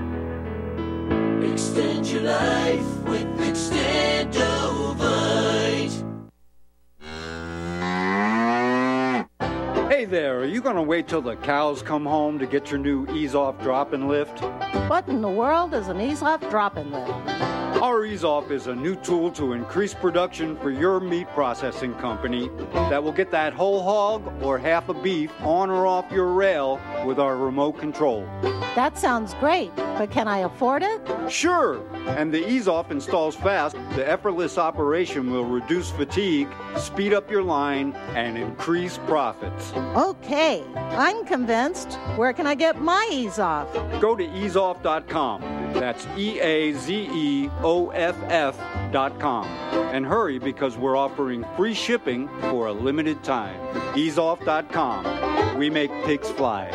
[1.45, 4.33] Extend your life with Extendovite.
[9.91, 12.79] Hey there, are you going to wait till the cows come home to get your
[12.79, 14.41] new ease off drop and lift?
[14.89, 17.52] What in the world is an ease off drop and lift?
[17.83, 22.49] Our Ease Off is a new tool to increase production for your meat processing company
[22.73, 26.81] that will get that whole hog or half a beef on or off your rail
[27.05, 28.25] with our remote control.
[28.77, 31.01] That sounds great, but can I afford it?
[31.29, 31.85] Sure!
[32.11, 33.75] And the Ease Off installs fast.
[33.97, 39.73] The effortless operation will reduce fatigue, speed up your line, and increase profits.
[39.97, 41.95] Okay, I'm convinced.
[42.15, 43.73] Where can I get my ease off?
[44.01, 45.62] Go to eazeoff.com.
[45.75, 49.47] That's E A Z E O F F.com.
[49.93, 53.59] And hurry because we're offering free shipping for a limited time.
[53.95, 55.59] Eazeoff.com.
[55.59, 56.71] We make pigs fly.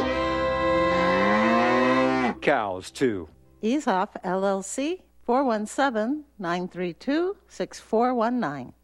[2.41, 3.29] Cows, too.
[3.61, 8.76] Eaze Off LLC 417 932 6419.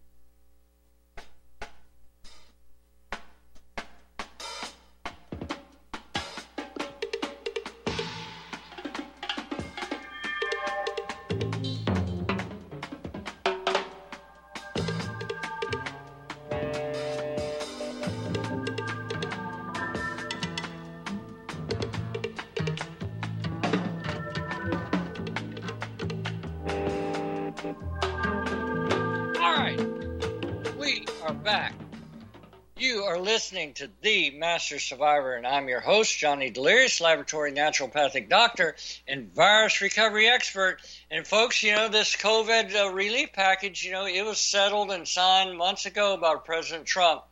[33.84, 38.78] To The Master Survivor, and I'm your host, Johnny Delirious, laboratory naturopathic doctor
[39.10, 40.78] and virus recovery expert.
[41.12, 45.06] And folks, you know, this COVID uh, relief package, you know, it was settled and
[45.06, 47.24] signed months ago by President Trump,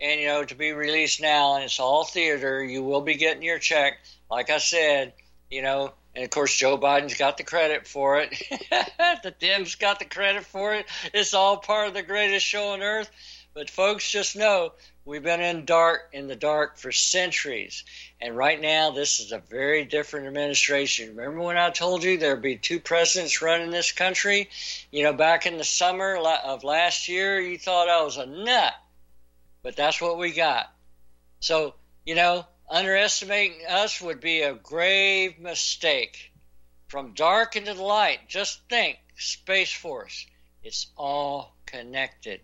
[0.00, 2.64] and, you know, to be released now, and it's all theater.
[2.64, 3.98] You will be getting your check.
[4.30, 5.12] Like I said,
[5.50, 8.30] you know, and of course, Joe Biden's got the credit for it.
[9.22, 10.86] the Dems got the credit for it.
[11.12, 13.10] It's all part of the greatest show on earth.
[13.58, 14.72] But folks, just know
[15.04, 17.82] we've been in dark in the dark for centuries,
[18.20, 21.16] and right now this is a very different administration.
[21.16, 24.48] Remember when I told you there'd be two presidents running this country?
[24.92, 28.74] You know, back in the summer of last year, you thought I was a nut,
[29.64, 30.72] but that's what we got.
[31.40, 31.74] So
[32.06, 36.30] you know, underestimating us would be a grave mistake.
[36.86, 40.28] From dark into the light, just think Space Force.
[40.62, 42.40] It's all connected.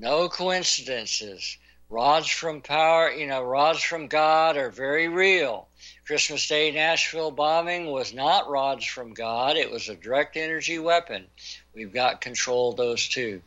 [0.00, 1.58] No coincidences.
[1.90, 5.68] Rods from power, you know, rods from God are very real.
[6.06, 11.26] Christmas Day Nashville bombing was not rods from God, it was a direct energy weapon.
[11.74, 13.42] We've got control of those two.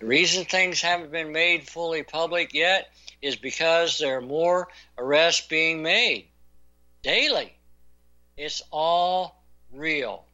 [0.00, 2.90] The reason things haven't been made fully public yet
[3.20, 6.24] is because there are more arrests being made
[7.02, 7.52] daily.
[8.34, 9.42] It's all
[9.74, 10.24] real.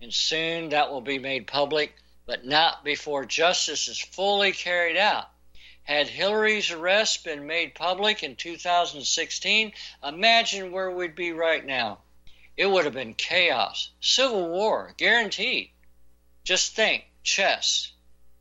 [0.00, 1.94] And soon that will be made public,
[2.30, 5.28] but not before justice is fully carried out.
[5.82, 9.72] Had Hillary's arrest been made public in 2016,
[10.04, 11.98] imagine where we'd be right now.
[12.56, 15.70] It would have been chaos, civil war, guaranteed.
[16.44, 17.90] Just think chess.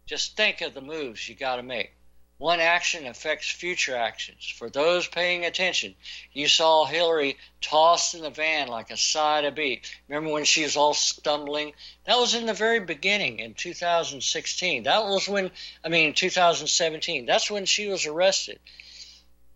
[0.06, 1.92] Just think of the moves you got to make.
[2.40, 4.48] One action affects future actions.
[4.48, 5.94] For those paying attention,
[6.32, 9.82] you saw Hillary tossed in the van like a side of beef.
[10.08, 11.74] Remember when she was all stumbling?
[12.06, 14.84] That was in the very beginning in 2016.
[14.84, 15.52] That was when,
[15.84, 17.26] I mean, 2017.
[17.26, 18.62] That's when she was arrested.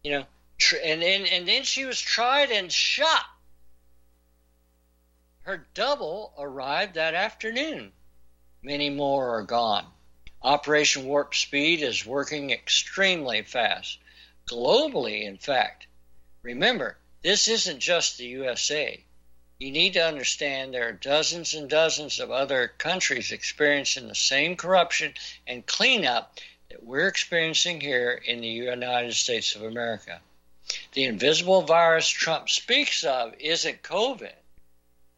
[0.03, 0.25] You know,
[0.83, 3.25] and, and, and then she was tried and shot.
[5.43, 7.93] Her double arrived that afternoon.
[8.61, 9.85] Many more are gone.
[10.43, 13.97] Operation Warp Speed is working extremely fast,
[14.45, 15.87] globally, in fact.
[16.41, 19.01] Remember, this isn't just the USA.
[19.57, 24.57] You need to understand there are dozens and dozens of other countries experiencing the same
[24.57, 25.13] corruption
[25.47, 26.37] and cleanup
[26.69, 30.19] that we're experiencing here in the United States of America.
[30.91, 34.33] The invisible virus Trump speaks of isn't COVID.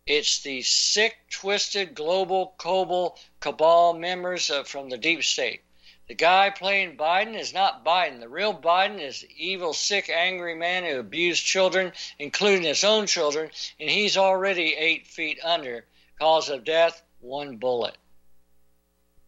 [0.07, 5.61] It's the sick, twisted, global cabal, cabal members of, from the deep state.
[6.07, 8.19] The guy playing Biden is not Biden.
[8.19, 13.07] The real Biden is the evil, sick, angry man who abused children, including his own
[13.07, 13.49] children,
[13.79, 15.87] and he's already eight feet under.
[16.19, 17.97] Cause of death, one bullet.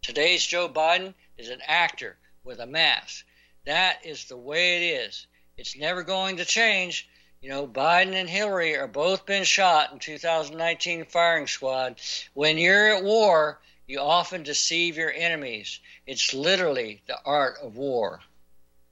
[0.04, 3.26] Today's Joe Biden is an actor with a mask.
[3.66, 5.26] That is the way it is.
[5.58, 7.10] It's never going to change.
[7.42, 12.02] You know, Biden and Hillary are both been shot in 2019 firing squad.
[12.34, 15.80] When you're at war, you often deceive your enemies.
[16.08, 18.22] It's literally the art of war.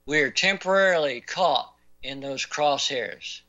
[0.06, 3.40] We are temporarily caught in those crosshairs.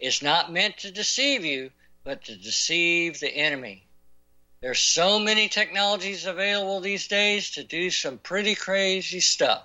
[0.00, 1.70] It's not meant to deceive you,
[2.02, 3.86] but to deceive the enemy.
[4.60, 9.64] There's so many technologies available these days to do some pretty crazy stuff.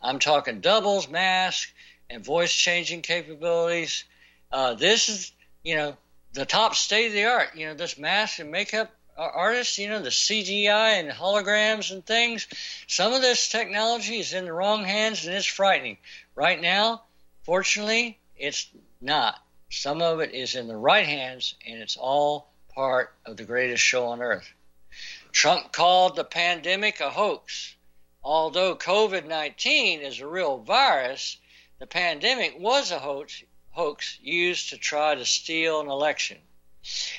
[0.00, 1.72] I'm talking doubles, masks,
[2.14, 4.04] and voice changing capabilities.
[4.52, 5.32] Uh, this is,
[5.64, 5.96] you know,
[6.32, 7.56] the top state of the art.
[7.56, 12.46] You know, this mask and makeup artists, you know, the CGI and holograms and things.
[12.86, 15.98] Some of this technology is in the wrong hands and it's frightening.
[16.34, 17.02] Right now,
[17.42, 18.68] fortunately, it's
[19.00, 19.40] not.
[19.70, 23.82] Some of it is in the right hands and it's all part of the greatest
[23.82, 24.48] show on earth.
[25.32, 27.74] Trump called the pandemic a hoax.
[28.22, 31.38] Although COVID 19 is a real virus,
[31.84, 36.38] the pandemic was a hoax, hoax used to try to steal an election.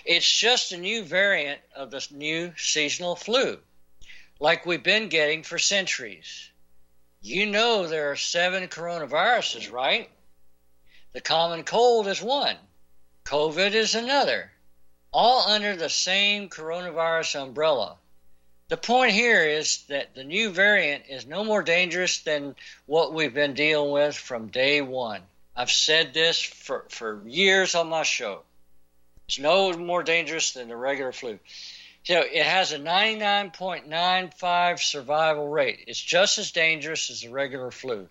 [0.03, 3.59] It's just a new variant of the new seasonal flu,
[4.39, 6.49] like we've been getting for centuries.
[7.21, 10.09] You know there are seven coronaviruses, right?
[11.13, 12.57] The common cold is one,
[13.23, 14.51] COVID is another,
[15.13, 17.99] all under the same coronavirus umbrella.
[18.67, 22.55] The point here is that the new variant is no more dangerous than
[22.87, 25.21] what we've been dealing with from day one.
[25.55, 28.41] I've said this for, for years on my show.
[29.27, 31.37] It's no more dangerous than the regular flu.
[32.05, 35.83] So it has a 99.95 survival rate.
[35.85, 38.09] It's just as dangerous as the regular flu.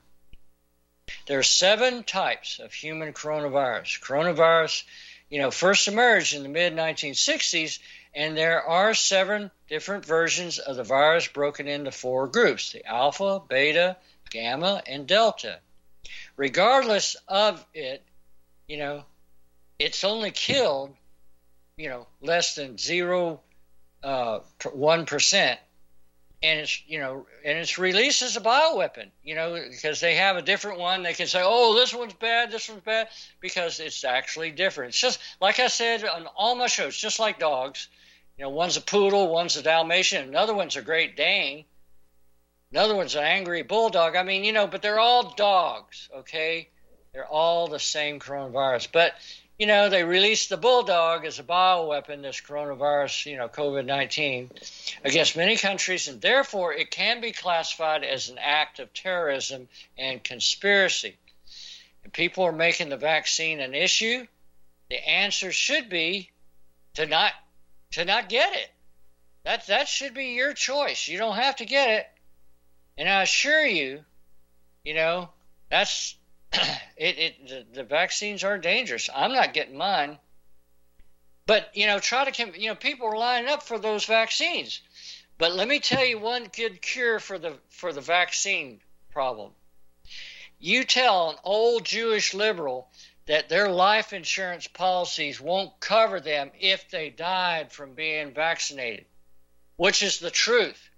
[1.27, 4.01] There are seven types of human coronavirus.
[4.01, 4.85] Coronavirus,
[5.31, 7.81] you know, first emerged in the mid 1960s
[8.15, 13.43] and there are seven different versions of the virus broken into four groups the alpha,
[13.49, 13.97] beta,
[14.31, 15.59] gamma, and delta.
[16.37, 18.03] Regardless of it,
[18.69, 19.05] you know,
[19.79, 20.95] it's only killed,
[21.77, 23.41] you know, less than zero
[24.03, 24.41] uh,
[24.73, 25.59] one percent,
[26.43, 30.37] and it's you know, and it's released as a bioweapon, you know, because they have
[30.37, 31.03] a different one.
[31.03, 33.09] They can say, oh, this one's bad, this one's bad,
[33.41, 34.91] because it's actually different.
[34.91, 37.89] It's just like I said on all my shows, just like dogs
[38.37, 41.65] you know, one's a poodle, one's a Dalmatian, another one's a Great Dane,
[42.73, 44.17] another one's an angry bulldog.
[44.17, 46.69] I mean, you know, but they're all dogs, okay?
[47.13, 48.89] They're all the same coronavirus.
[48.91, 49.15] But,
[49.57, 54.51] you know, they released the bulldog as a bioweapon, this coronavirus, you know, COVID 19,
[55.05, 60.25] against many countries, and therefore it can be classified as an act of terrorism and
[60.25, 61.17] conspiracy.
[62.03, 64.27] And people are making the vaccine an issue.
[64.91, 66.31] The answer should be
[66.95, 67.33] to not
[67.95, 68.71] to not get it.
[69.45, 71.07] That that should be your choice.
[71.07, 72.07] You don't have to get it.
[72.99, 74.05] And I assure you,
[74.85, 75.29] you know,
[75.71, 76.17] that's
[76.53, 77.19] it.
[77.19, 79.09] it the, the vaccines are dangerous.
[79.15, 80.19] I'm not getting mine.
[81.47, 84.81] But you know, try to you know, people are lining up for those vaccines.
[85.39, 88.81] But let me tell you one good cure for the for the vaccine
[89.13, 89.53] problem.
[90.59, 92.89] You tell an old Jewish liberal
[93.27, 99.07] that their life insurance policies won't cover them if they died from being vaccinated,
[99.77, 100.91] which is the truth.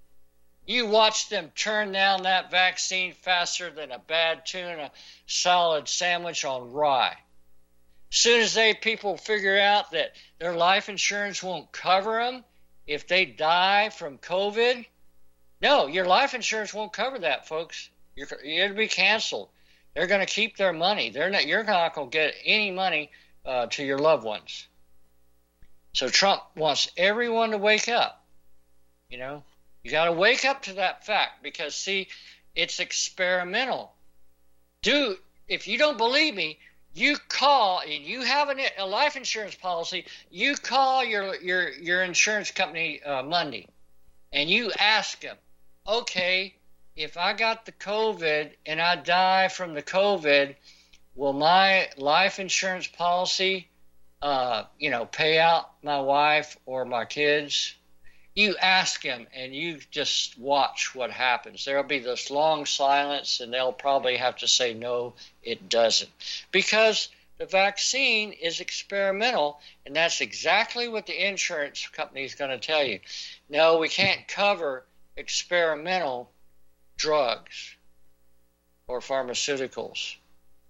[0.66, 4.90] You watch them turn down that vaccine faster than a bad tuna
[5.26, 7.16] salad sandwich on rye.
[8.10, 12.44] Soon as they people figure out that their life insurance won't cover them
[12.86, 14.86] if they die from COVID,
[15.60, 17.88] no, your life insurance won't cover that, folks.
[18.14, 19.48] You're, it'll be canceled.
[19.96, 21.08] They're going to keep their money.
[21.08, 21.46] They're not.
[21.46, 23.10] You're not going to get any money
[23.46, 24.68] uh, to your loved ones.
[25.94, 28.22] So Trump wants everyone to wake up.
[29.08, 29.42] You know,
[29.82, 32.08] you got to wake up to that fact because see,
[32.54, 33.94] it's experimental.
[34.82, 35.16] Do
[35.48, 36.58] if you don't believe me,
[36.92, 40.04] you call and you have an, a life insurance policy.
[40.30, 43.66] You call your your your insurance company uh, Monday,
[44.30, 45.36] and you ask them,
[45.88, 46.54] okay,
[46.96, 50.54] if I got the COVID and I die from the COVID,
[51.14, 53.68] will my life insurance policy
[54.22, 57.74] uh, you know, pay out my wife or my kids,
[58.34, 61.64] you ask him and you just watch what happens.
[61.64, 66.10] There'll be this long silence, and they'll probably have to say, no, it doesn't.
[66.50, 72.58] Because the vaccine is experimental, and that's exactly what the insurance company is going to
[72.58, 73.00] tell you.
[73.48, 74.84] No, we can't cover
[75.16, 76.30] experimental
[76.96, 77.76] drugs
[78.88, 80.16] or pharmaceuticals.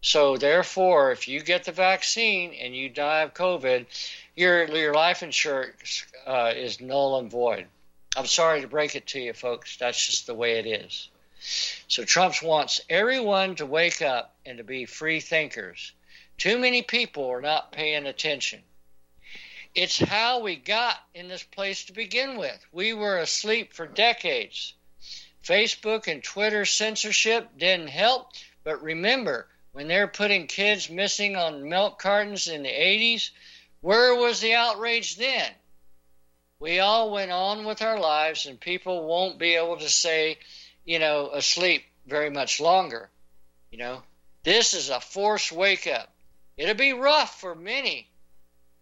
[0.02, 3.86] So therefore, if you get the vaccine and you die of COVID,
[4.36, 7.66] your your life insurance uh, is null and void.
[8.16, 9.76] I'm sorry to break it to you, folks.
[9.76, 11.08] That's just the way it is.
[11.88, 15.92] So Trump wants everyone to wake up and to be free thinkers.
[16.38, 18.62] Too many people are not paying attention.
[19.74, 22.64] It's how we got in this place to begin with.
[22.72, 24.72] We were asleep for decades.
[25.46, 28.32] Facebook and Twitter censorship didn't help,
[28.64, 33.30] but remember, when they're putting kids missing on milk cartons in the 80s,
[33.80, 35.50] where was the outrage then?
[36.58, 40.38] We all went on with our lives, and people won't be able to say,
[40.84, 43.10] you know, asleep very much longer.
[43.70, 44.02] You know,
[44.42, 46.10] this is a forced wake up.
[46.56, 48.08] It'll be rough for many,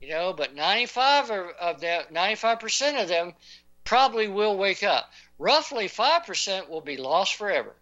[0.01, 3.35] you know, but 95 of them, 95% of them
[3.83, 5.11] probably will wake up.
[5.39, 7.75] Roughly 5% will be lost forever.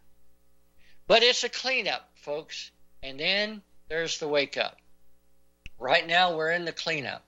[1.07, 2.70] But it's a cleanup, folks.
[3.03, 4.78] And then there's the wake up.
[5.78, 7.24] Right now, we're in the cleanup.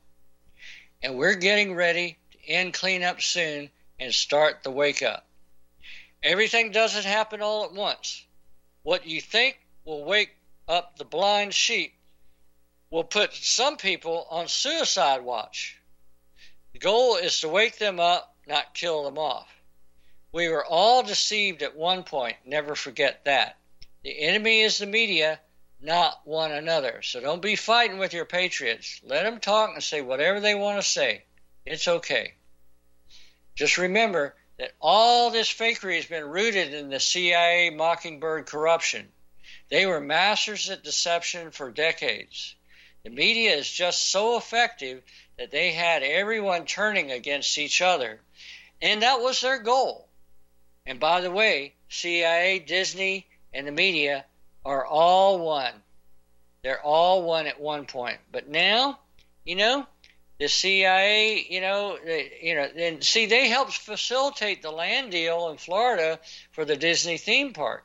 [1.03, 5.27] And we're getting ready to end cleanup soon and start the wake up.
[6.23, 8.25] Everything doesn't happen all at once.
[8.83, 10.35] What you think will wake
[10.67, 11.95] up the blind sheep
[12.91, 15.79] will put some people on suicide watch.
[16.73, 19.54] The goal is to wake them up, not kill them off.
[20.35, 23.57] We were all deceived at one point, never forget that.
[24.03, 25.39] The enemy is the media,
[25.81, 27.03] not one another.
[27.03, 29.01] So don't be fighting with your patriots.
[29.05, 31.23] Let them talk and say whatever they want to say.
[31.65, 32.35] It's okay.
[33.55, 39.13] Just remember that all this fakery has been rooted in the CIA Mockingbird corruption.
[39.69, 42.57] They were masters at deception for decades.
[43.05, 45.01] The media is just so effective
[45.39, 48.21] that they had everyone turning against each other.
[48.83, 50.04] And that was their goal.
[50.87, 54.27] And by the way, CIA, Disney, and the media
[54.67, 55.73] are all one.
[56.63, 58.19] They're all one at one point.
[58.31, 58.99] But now,
[59.45, 59.87] you know,
[60.39, 65.49] the CIA, you know, they, you know, and see, they helped facilitate the land deal
[65.49, 66.21] in Florida
[66.53, 67.85] for the Disney theme park.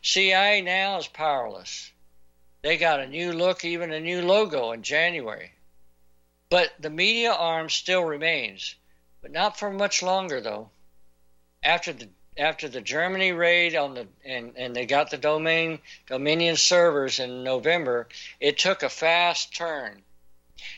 [0.00, 1.90] CIA now is powerless.
[2.62, 5.52] They got a new look, even a new logo in January.
[6.48, 8.76] But the media arm still remains,
[9.20, 10.70] but not for much longer, though.
[11.64, 16.56] After the after the Germany raid on the and, and they got the domain Dominion
[16.56, 18.08] servers in November,
[18.40, 20.02] it took a fast turn.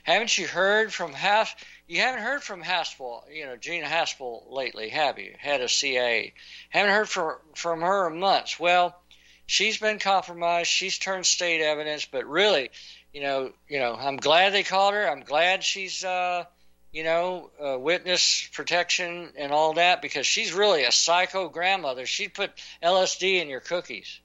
[0.05, 1.55] Haven't you heard from Has?
[1.87, 5.34] You haven't heard from Haspel, you know Gina Haspel lately, have you?
[5.39, 6.34] Head of CIA.
[6.70, 8.59] Haven't heard from from her in months.
[8.59, 8.99] Well,
[9.47, 10.68] she's been compromised.
[10.68, 12.70] She's turned state evidence, but really,
[13.12, 15.09] you know, you know, I'm glad they called her.
[15.09, 16.05] I'm glad she's.
[16.05, 16.45] Uh,
[16.93, 22.07] you know, uh, witness protection and all that because she's really a psycho grandmother.
[22.07, 24.20] She'd put LSD in your cookies.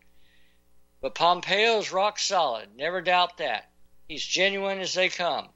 [1.01, 2.76] But Pompeo's rock solid.
[2.76, 3.70] Never doubt that.
[4.07, 5.49] He's genuine as they come.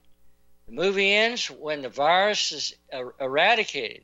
[0.68, 4.04] The movie ends when the virus is er- eradicated.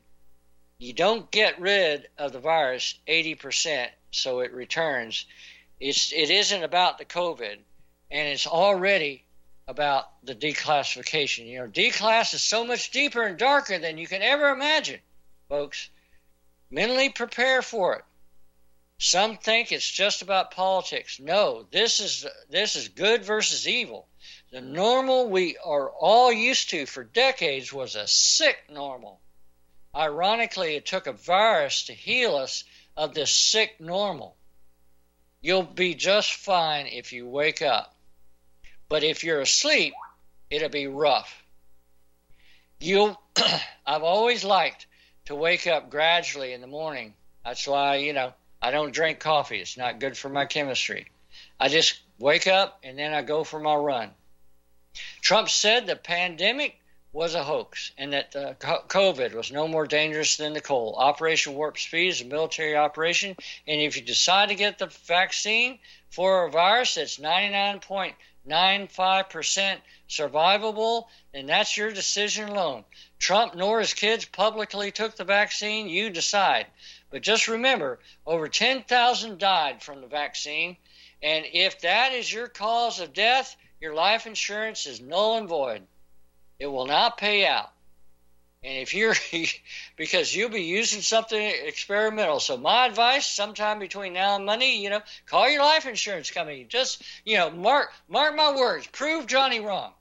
[0.78, 5.26] You don't get rid of the virus 80% so it returns.
[5.80, 7.58] It's, it isn't about the COVID,
[8.10, 9.24] and it's already
[9.68, 11.46] about the declassification.
[11.46, 15.00] You know, declass is so much deeper and darker than you can ever imagine,
[15.48, 15.88] folks.
[16.70, 18.04] Mentally prepare for it.
[18.98, 21.18] Some think it's just about politics.
[21.18, 24.08] No, this is this is good versus evil.
[24.52, 29.20] The normal we are all used to for decades was a sick normal.
[29.94, 32.64] Ironically, it took a virus to heal us
[32.96, 34.36] of this sick normal.
[35.40, 37.94] You'll be just fine if you wake up.
[38.92, 39.94] But if you're asleep,
[40.50, 41.42] it'll be rough.
[42.78, 43.18] You'll
[43.86, 44.86] I've always liked
[45.24, 47.14] to wake up gradually in the morning.
[47.42, 49.62] That's why, you know, I don't drink coffee.
[49.62, 51.06] It's not good for my chemistry.
[51.58, 54.10] I just wake up and then I go for my run.
[55.22, 56.78] Trump said the pandemic
[57.14, 60.96] was a hoax and that uh, COVID was no more dangerous than the cold.
[60.98, 63.36] Operation Warp Speed is a military operation,
[63.66, 65.78] and if you decide to get the vaccine
[66.10, 67.18] for a virus that's
[68.48, 69.78] 99.95%
[70.08, 72.84] survivable, and that's your decision alone.
[73.18, 75.88] Trump nor his kids publicly took the vaccine.
[75.88, 76.66] You decide.
[77.10, 80.76] But just remember, over 10,000 died from the vaccine.
[81.22, 85.82] And if that is your cause of death, your life insurance is null and void.
[86.58, 87.71] It will not pay out.
[88.64, 89.14] And if you're,
[89.96, 92.38] because you'll be using something experimental.
[92.38, 96.64] So my advice, sometime between now and Monday, you know, call your life insurance company.
[96.64, 98.86] Just, you know, mark, mark my words.
[98.86, 99.92] Prove Johnny wrong.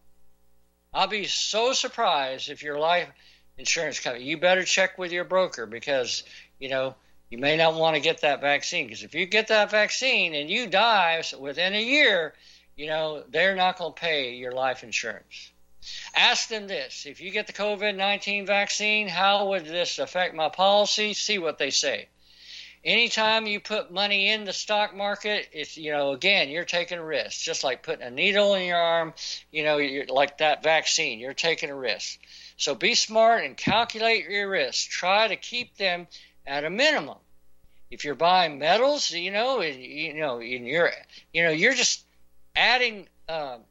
[0.93, 3.09] I'll be so surprised if your life
[3.57, 6.23] insurance company, you better check with your broker because,
[6.59, 6.95] you know,
[7.29, 8.85] you may not want to get that vaccine.
[8.85, 12.33] Because if you get that vaccine and you die within a year,
[12.75, 15.51] you know, they're not going to pay your life insurance.
[16.15, 20.49] Ask them this if you get the COVID 19 vaccine, how would this affect my
[20.49, 21.13] policy?
[21.13, 22.07] See what they say.
[22.83, 27.03] Anytime you put money in the stock market, it's, you know, again, you're taking a
[27.03, 27.41] risk.
[27.41, 29.13] Just like putting a needle in your arm,
[29.51, 29.77] you know,
[30.09, 32.19] like that vaccine, you're taking a risk.
[32.57, 34.83] So be smart and calculate your risks.
[34.83, 36.07] Try to keep them
[36.45, 37.17] at a minimum.
[37.91, 40.91] If you're buying metals, you know, you know, you're,
[41.33, 42.03] you know, you're just
[42.55, 43.61] adding, um,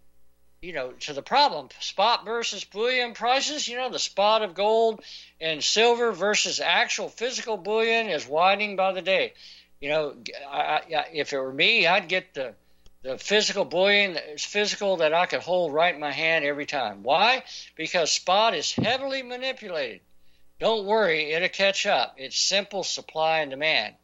[0.62, 1.68] you know, to the problem.
[1.80, 5.02] Spot versus bullion prices, you know, the spot of gold
[5.40, 9.32] and silver versus actual physical bullion is widening by the day.
[9.80, 10.16] You know,
[10.50, 12.54] I, I, if it were me, I'd get the
[13.02, 17.02] the physical bullion is physical that I could hold right in my hand every time.
[17.02, 17.44] Why?
[17.74, 20.02] Because spot is heavily manipulated.
[20.58, 22.16] Don't worry, it'll catch up.
[22.18, 23.94] It's simple supply and demand.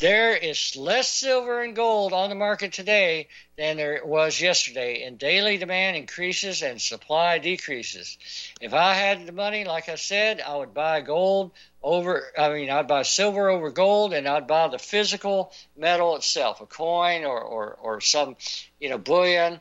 [0.00, 3.28] There is less silver and gold on the market today
[3.58, 8.16] than there was yesterday, and daily demand increases and supply decreases.
[8.62, 11.50] If I had the money, like I said, I would buy gold
[11.82, 16.62] over, I mean, I'd buy silver over gold, and I'd buy the physical metal itself,
[16.62, 18.36] a coin or, or, or some,
[18.78, 19.60] you know, bullion.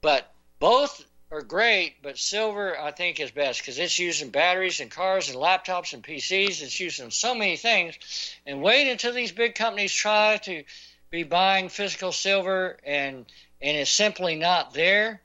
[0.00, 4.90] But both are great, but silver I think is best because it's using batteries and
[4.90, 6.62] cars and laptops and PCs.
[6.62, 7.98] It's using so many things.
[8.46, 10.64] And wait until these big companies try to
[11.10, 13.26] be buying physical silver and
[13.60, 15.20] and it's simply not there.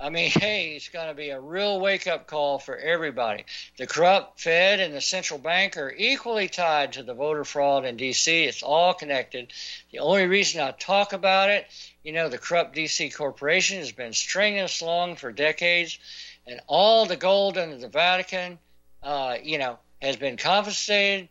[0.00, 3.44] I mean, hey, it's going to be a real wake up call for everybody.
[3.76, 7.96] The corrupt Fed and the central bank are equally tied to the voter fraud in
[7.96, 8.44] D.C.
[8.44, 9.52] It's all connected.
[9.92, 11.66] The only reason I talk about it
[12.02, 15.98] you know, the corrupt DC corporation has been stringing us along for decades,
[16.46, 18.58] and all the gold under the Vatican,
[19.02, 21.28] uh, you know, has been confiscated.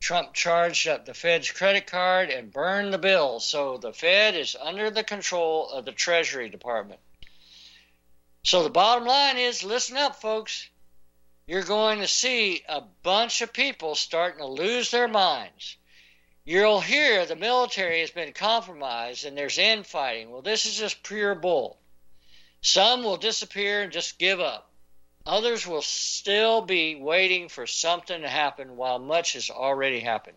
[0.00, 3.44] Trump charged up the Fed's credit card and burned the bills.
[3.44, 7.00] So the Fed is under the control of the Treasury Department.
[8.44, 10.68] So the bottom line is listen up, folks.
[11.46, 15.76] You're going to see a bunch of people starting to lose their minds.
[16.44, 20.30] You'll hear the military has been compromised and there's infighting.
[20.30, 21.78] Well, this is just pure bull.
[22.62, 24.70] Some will disappear and just give up.
[25.24, 30.36] Others will still be waiting for something to happen while much has already happened.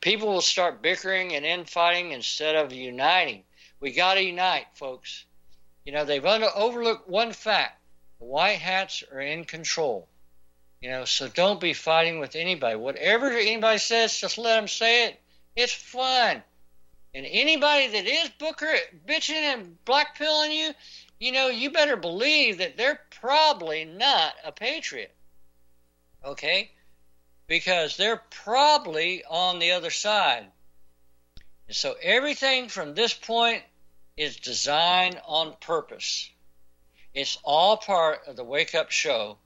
[0.00, 3.44] People will start bickering and infighting instead of uniting.
[3.78, 5.26] We got to unite, folks.
[5.84, 7.80] You know, they've under, overlooked one fact
[8.18, 10.08] the white hats are in control.
[10.80, 12.76] You know, so don't be fighting with anybody.
[12.76, 15.22] Whatever anybody says, just let them say it
[15.56, 16.42] it's fun.
[17.14, 18.74] And anybody that is booker
[19.06, 20.72] bitching and blackpilling you,
[21.18, 25.14] you know, you better believe that they're probably not a patriot.
[26.24, 26.70] Okay?
[27.46, 30.46] Because they're probably on the other side.
[31.68, 33.62] And so everything from this point
[34.16, 36.30] is designed on purpose.
[37.14, 39.38] It's all part of the wake up show.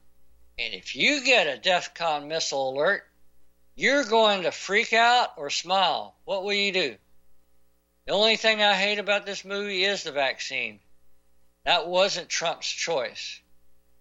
[0.59, 3.07] And if you get a DEF CON missile alert,
[3.75, 6.15] you're going to freak out or smile.
[6.25, 6.97] What will you do?
[8.07, 10.81] The only thing I hate about this movie is the vaccine.
[11.65, 13.41] That wasn't Trump's choice.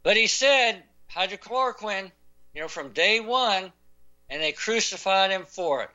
[0.04, 2.12] But he said hydrochloroquine,
[2.54, 3.74] you know, from day one,
[4.30, 5.90] and they crucified him for it.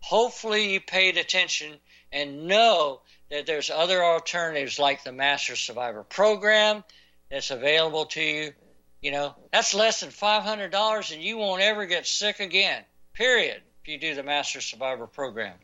[0.00, 1.80] Hopefully, you paid attention
[2.12, 6.84] and know that there's other alternatives like the Master Survivor program
[7.30, 8.52] that's available to you.
[9.00, 13.62] You know, that's less than $500 and you won't ever get sick again period.
[13.82, 15.54] If you do the Master Survivor program.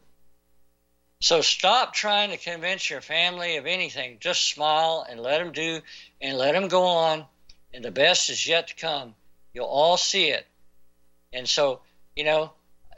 [1.21, 4.17] So stop trying to convince your family of anything.
[4.21, 5.81] Just smile and let them do
[6.21, 7.25] and let them go on.
[7.75, 9.15] And the best is yet to come.
[9.53, 10.47] You'll all see it.
[11.33, 11.81] And so,
[12.17, 12.53] you know,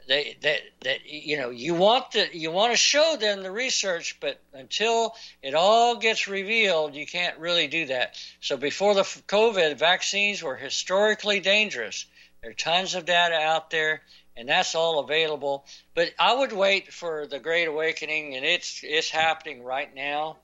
[0.07, 4.17] they, that that you know you want to you want to show them the research,
[4.19, 8.15] but until it all gets revealed, you can't really do that.
[8.41, 12.05] So before the COVID, vaccines were historically dangerous.
[12.41, 14.01] There are tons of data out there,
[14.35, 15.65] and that's all available.
[15.95, 20.37] But I would wait for the Great Awakening, and it's it's happening right now,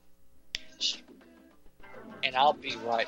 [2.23, 3.07] and I'll be right.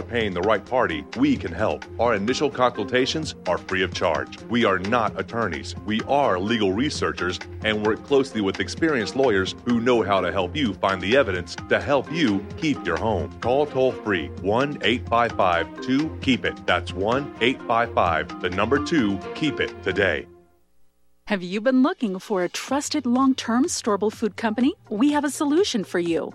[0.00, 1.84] are paying the right party, we can help.
[2.00, 4.40] Our initial consultations are free of charge.
[4.44, 5.76] We are not attorneys.
[5.84, 10.56] We are legal researchers and work closely with experienced lawyers who know how to help
[10.56, 13.30] you find the evidence to help you keep your home.
[13.40, 16.66] Call toll free 1 855 2 KEEP IT.
[16.66, 20.26] That's 1 855 the number 2 KEEP IT today.
[21.26, 24.74] Have you been looking for a trusted long term storable food company?
[24.88, 26.34] We have a solution for you.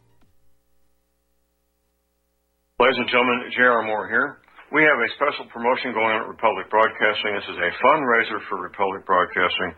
[2.81, 3.85] Ladies and gentlemen, J.R.
[3.85, 4.41] Moore here.
[4.73, 7.29] We have a special promotion going on at Republic Broadcasting.
[7.37, 9.77] This is a fundraiser for Republic Broadcasting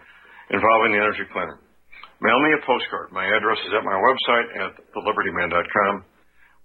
[0.55, 1.59] involving the Energy Cleaner.
[2.23, 3.11] Mail me a postcard.
[3.11, 6.07] My address is at my website at thelibertyman.com.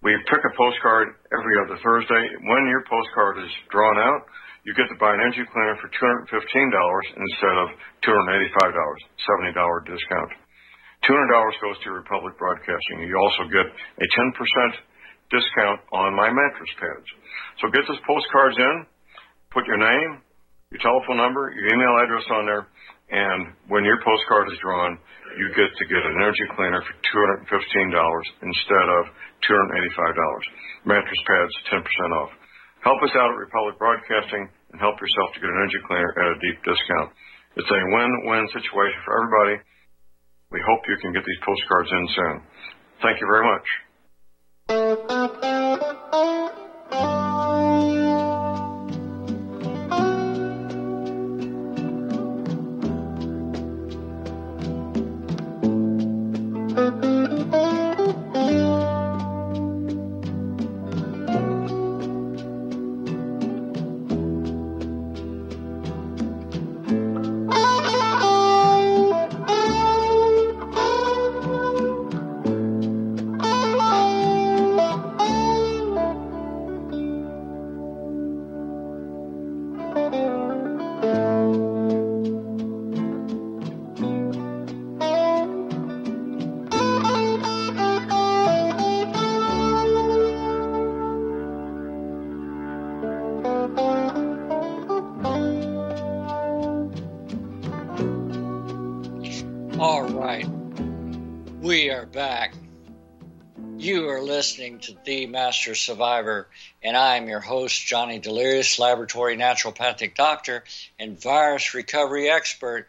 [0.07, 2.23] We pick a postcard every other Thursday.
[2.47, 4.23] When your postcard is drawn out,
[4.63, 7.69] you get to buy an energy cleaner for $215 instead of
[8.07, 10.31] $285, $70 discount.
[11.03, 11.19] $200
[11.67, 13.11] goes to Republic Broadcasting.
[13.11, 14.87] You also get a 10%
[15.31, 17.09] discount on my mattress pads.
[17.61, 18.77] So get those postcards in,
[19.53, 20.23] put your name,
[20.73, 22.65] your telephone number, your email address on there,
[23.09, 25.01] and when your postcard is drawn,
[25.41, 26.95] you get to get an energy cleaner for
[27.49, 29.03] $215 instead of
[29.49, 30.85] $285.
[30.85, 31.85] Mattress pads, 10%
[32.21, 32.33] off.
[32.85, 36.37] Help us out at Republic Broadcasting and help yourself to get an energy cleaner at
[36.37, 37.11] a deep discount.
[37.57, 39.57] It's a win-win situation for everybody.
[40.53, 42.37] We hope you can get these postcards in soon.
[43.03, 43.67] Thank you very much.
[44.69, 45.01] Thank
[46.93, 47.18] you.
[104.89, 106.49] To The Master Survivor,
[106.83, 110.65] and I am your host, Johnny Delirious, laboratory naturopathic doctor
[110.99, 112.89] and virus recovery expert.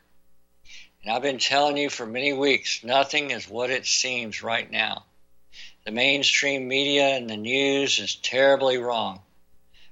[1.04, 5.04] And I've been telling you for many weeks nothing is what it seems right now.
[5.84, 9.20] The mainstream media and the news is terribly wrong.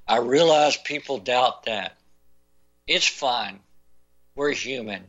[0.08, 1.97] I realize people doubt that.
[2.88, 3.60] It's fine.
[4.34, 5.03] We're human.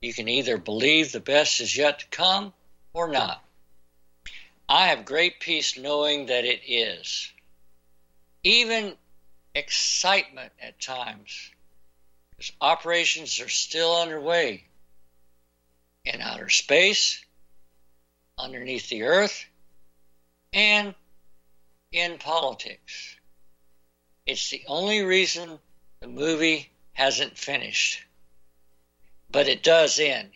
[0.00, 2.52] You can either believe the best is yet to come
[2.92, 3.40] or not.
[4.68, 7.32] I have great peace knowing that it is.
[8.42, 8.96] Even
[9.54, 11.50] excitement at times,
[12.60, 14.64] operations are still underway
[16.04, 17.24] in outer space,
[18.38, 19.46] underneath the earth,
[20.52, 20.94] and
[21.92, 23.16] in politics.
[24.26, 25.58] It's the only reason
[26.00, 28.02] the movie hasn't finished.
[29.30, 30.32] But it does end.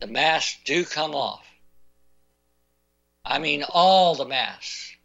[0.00, 1.47] The masks do come off.
[3.30, 4.96] I mean, all the masks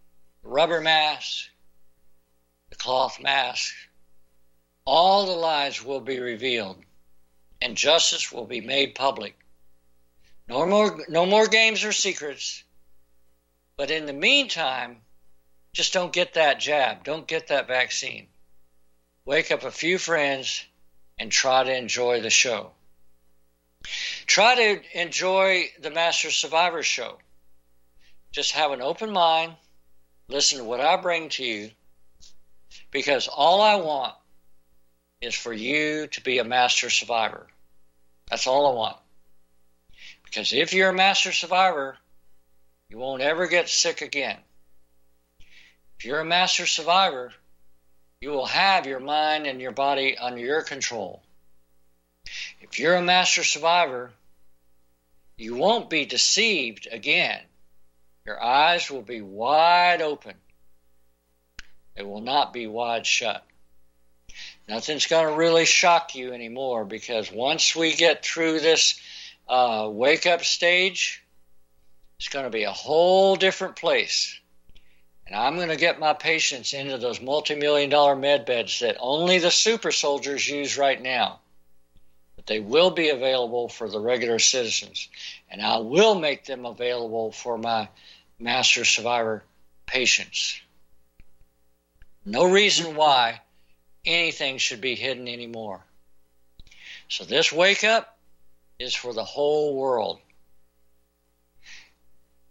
[0.44, 1.50] the rubber masks,
[2.70, 3.76] the cloth masks,
[4.86, 6.78] all the lies will be revealed,
[7.62, 9.36] and justice will be made public.
[10.48, 12.64] No more, no more games or secrets.
[13.76, 15.02] But in the meantime,
[15.74, 18.28] just don't get that jab, don't get that vaccine.
[19.26, 20.66] Wake up a few friends
[21.18, 22.72] and try to enjoy the show.
[24.26, 27.20] Try to enjoy the Master Survivor show
[28.34, 29.54] just have an open mind,
[30.28, 31.70] listen to what I bring to you,
[32.92, 34.16] because all I want
[35.22, 37.48] is for you to be a master survivor.
[38.30, 38.98] That's all I want.
[40.26, 41.96] Because if you're a master survivor,
[42.90, 44.38] you won't ever get sick again.
[46.00, 47.32] If you're a master survivor,
[48.20, 51.22] you will have your mind and your body under your control.
[52.62, 54.12] If you're a master survivor,
[55.38, 57.40] you won't be deceived again
[58.26, 60.36] your eyes will be wide open.
[61.96, 63.46] They will not be wide shut.
[64.68, 69.00] Nothing's going to really shock you anymore because once we get through this
[69.48, 71.24] uh, wake up stage,
[72.18, 74.40] it's going to be a whole different place.
[75.28, 78.98] And I'm going to get my patients into those multi million dollar med beds that
[79.00, 81.40] only the super soldiers use right now.
[82.44, 85.08] But they will be available for the regular citizens.
[85.50, 87.88] And I will make them available for my
[88.38, 89.44] master survivor
[89.86, 90.60] patients.
[92.26, 93.42] No reason why
[94.06, 95.82] anything should be hidden anymore.
[97.08, 98.18] So this wake up
[98.80, 100.20] is for the whole world.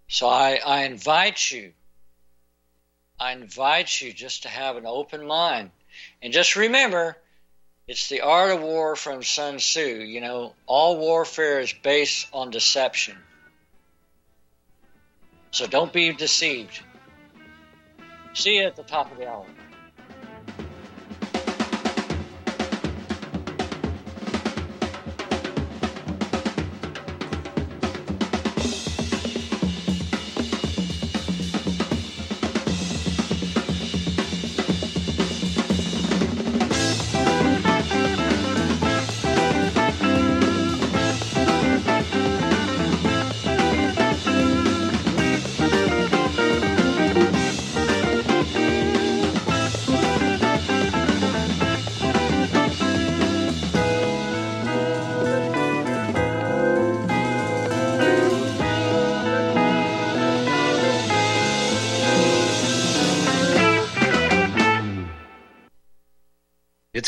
[0.08, 1.72] So I, I invite you,
[3.18, 5.70] I invite you just to have an open mind.
[6.22, 7.16] And just remember,
[7.88, 9.80] it's the art of war from Sun Tzu.
[9.80, 13.16] You know, all warfare is based on deception.
[15.50, 16.80] So don't be deceived.
[18.34, 19.46] See you at the top of the hour.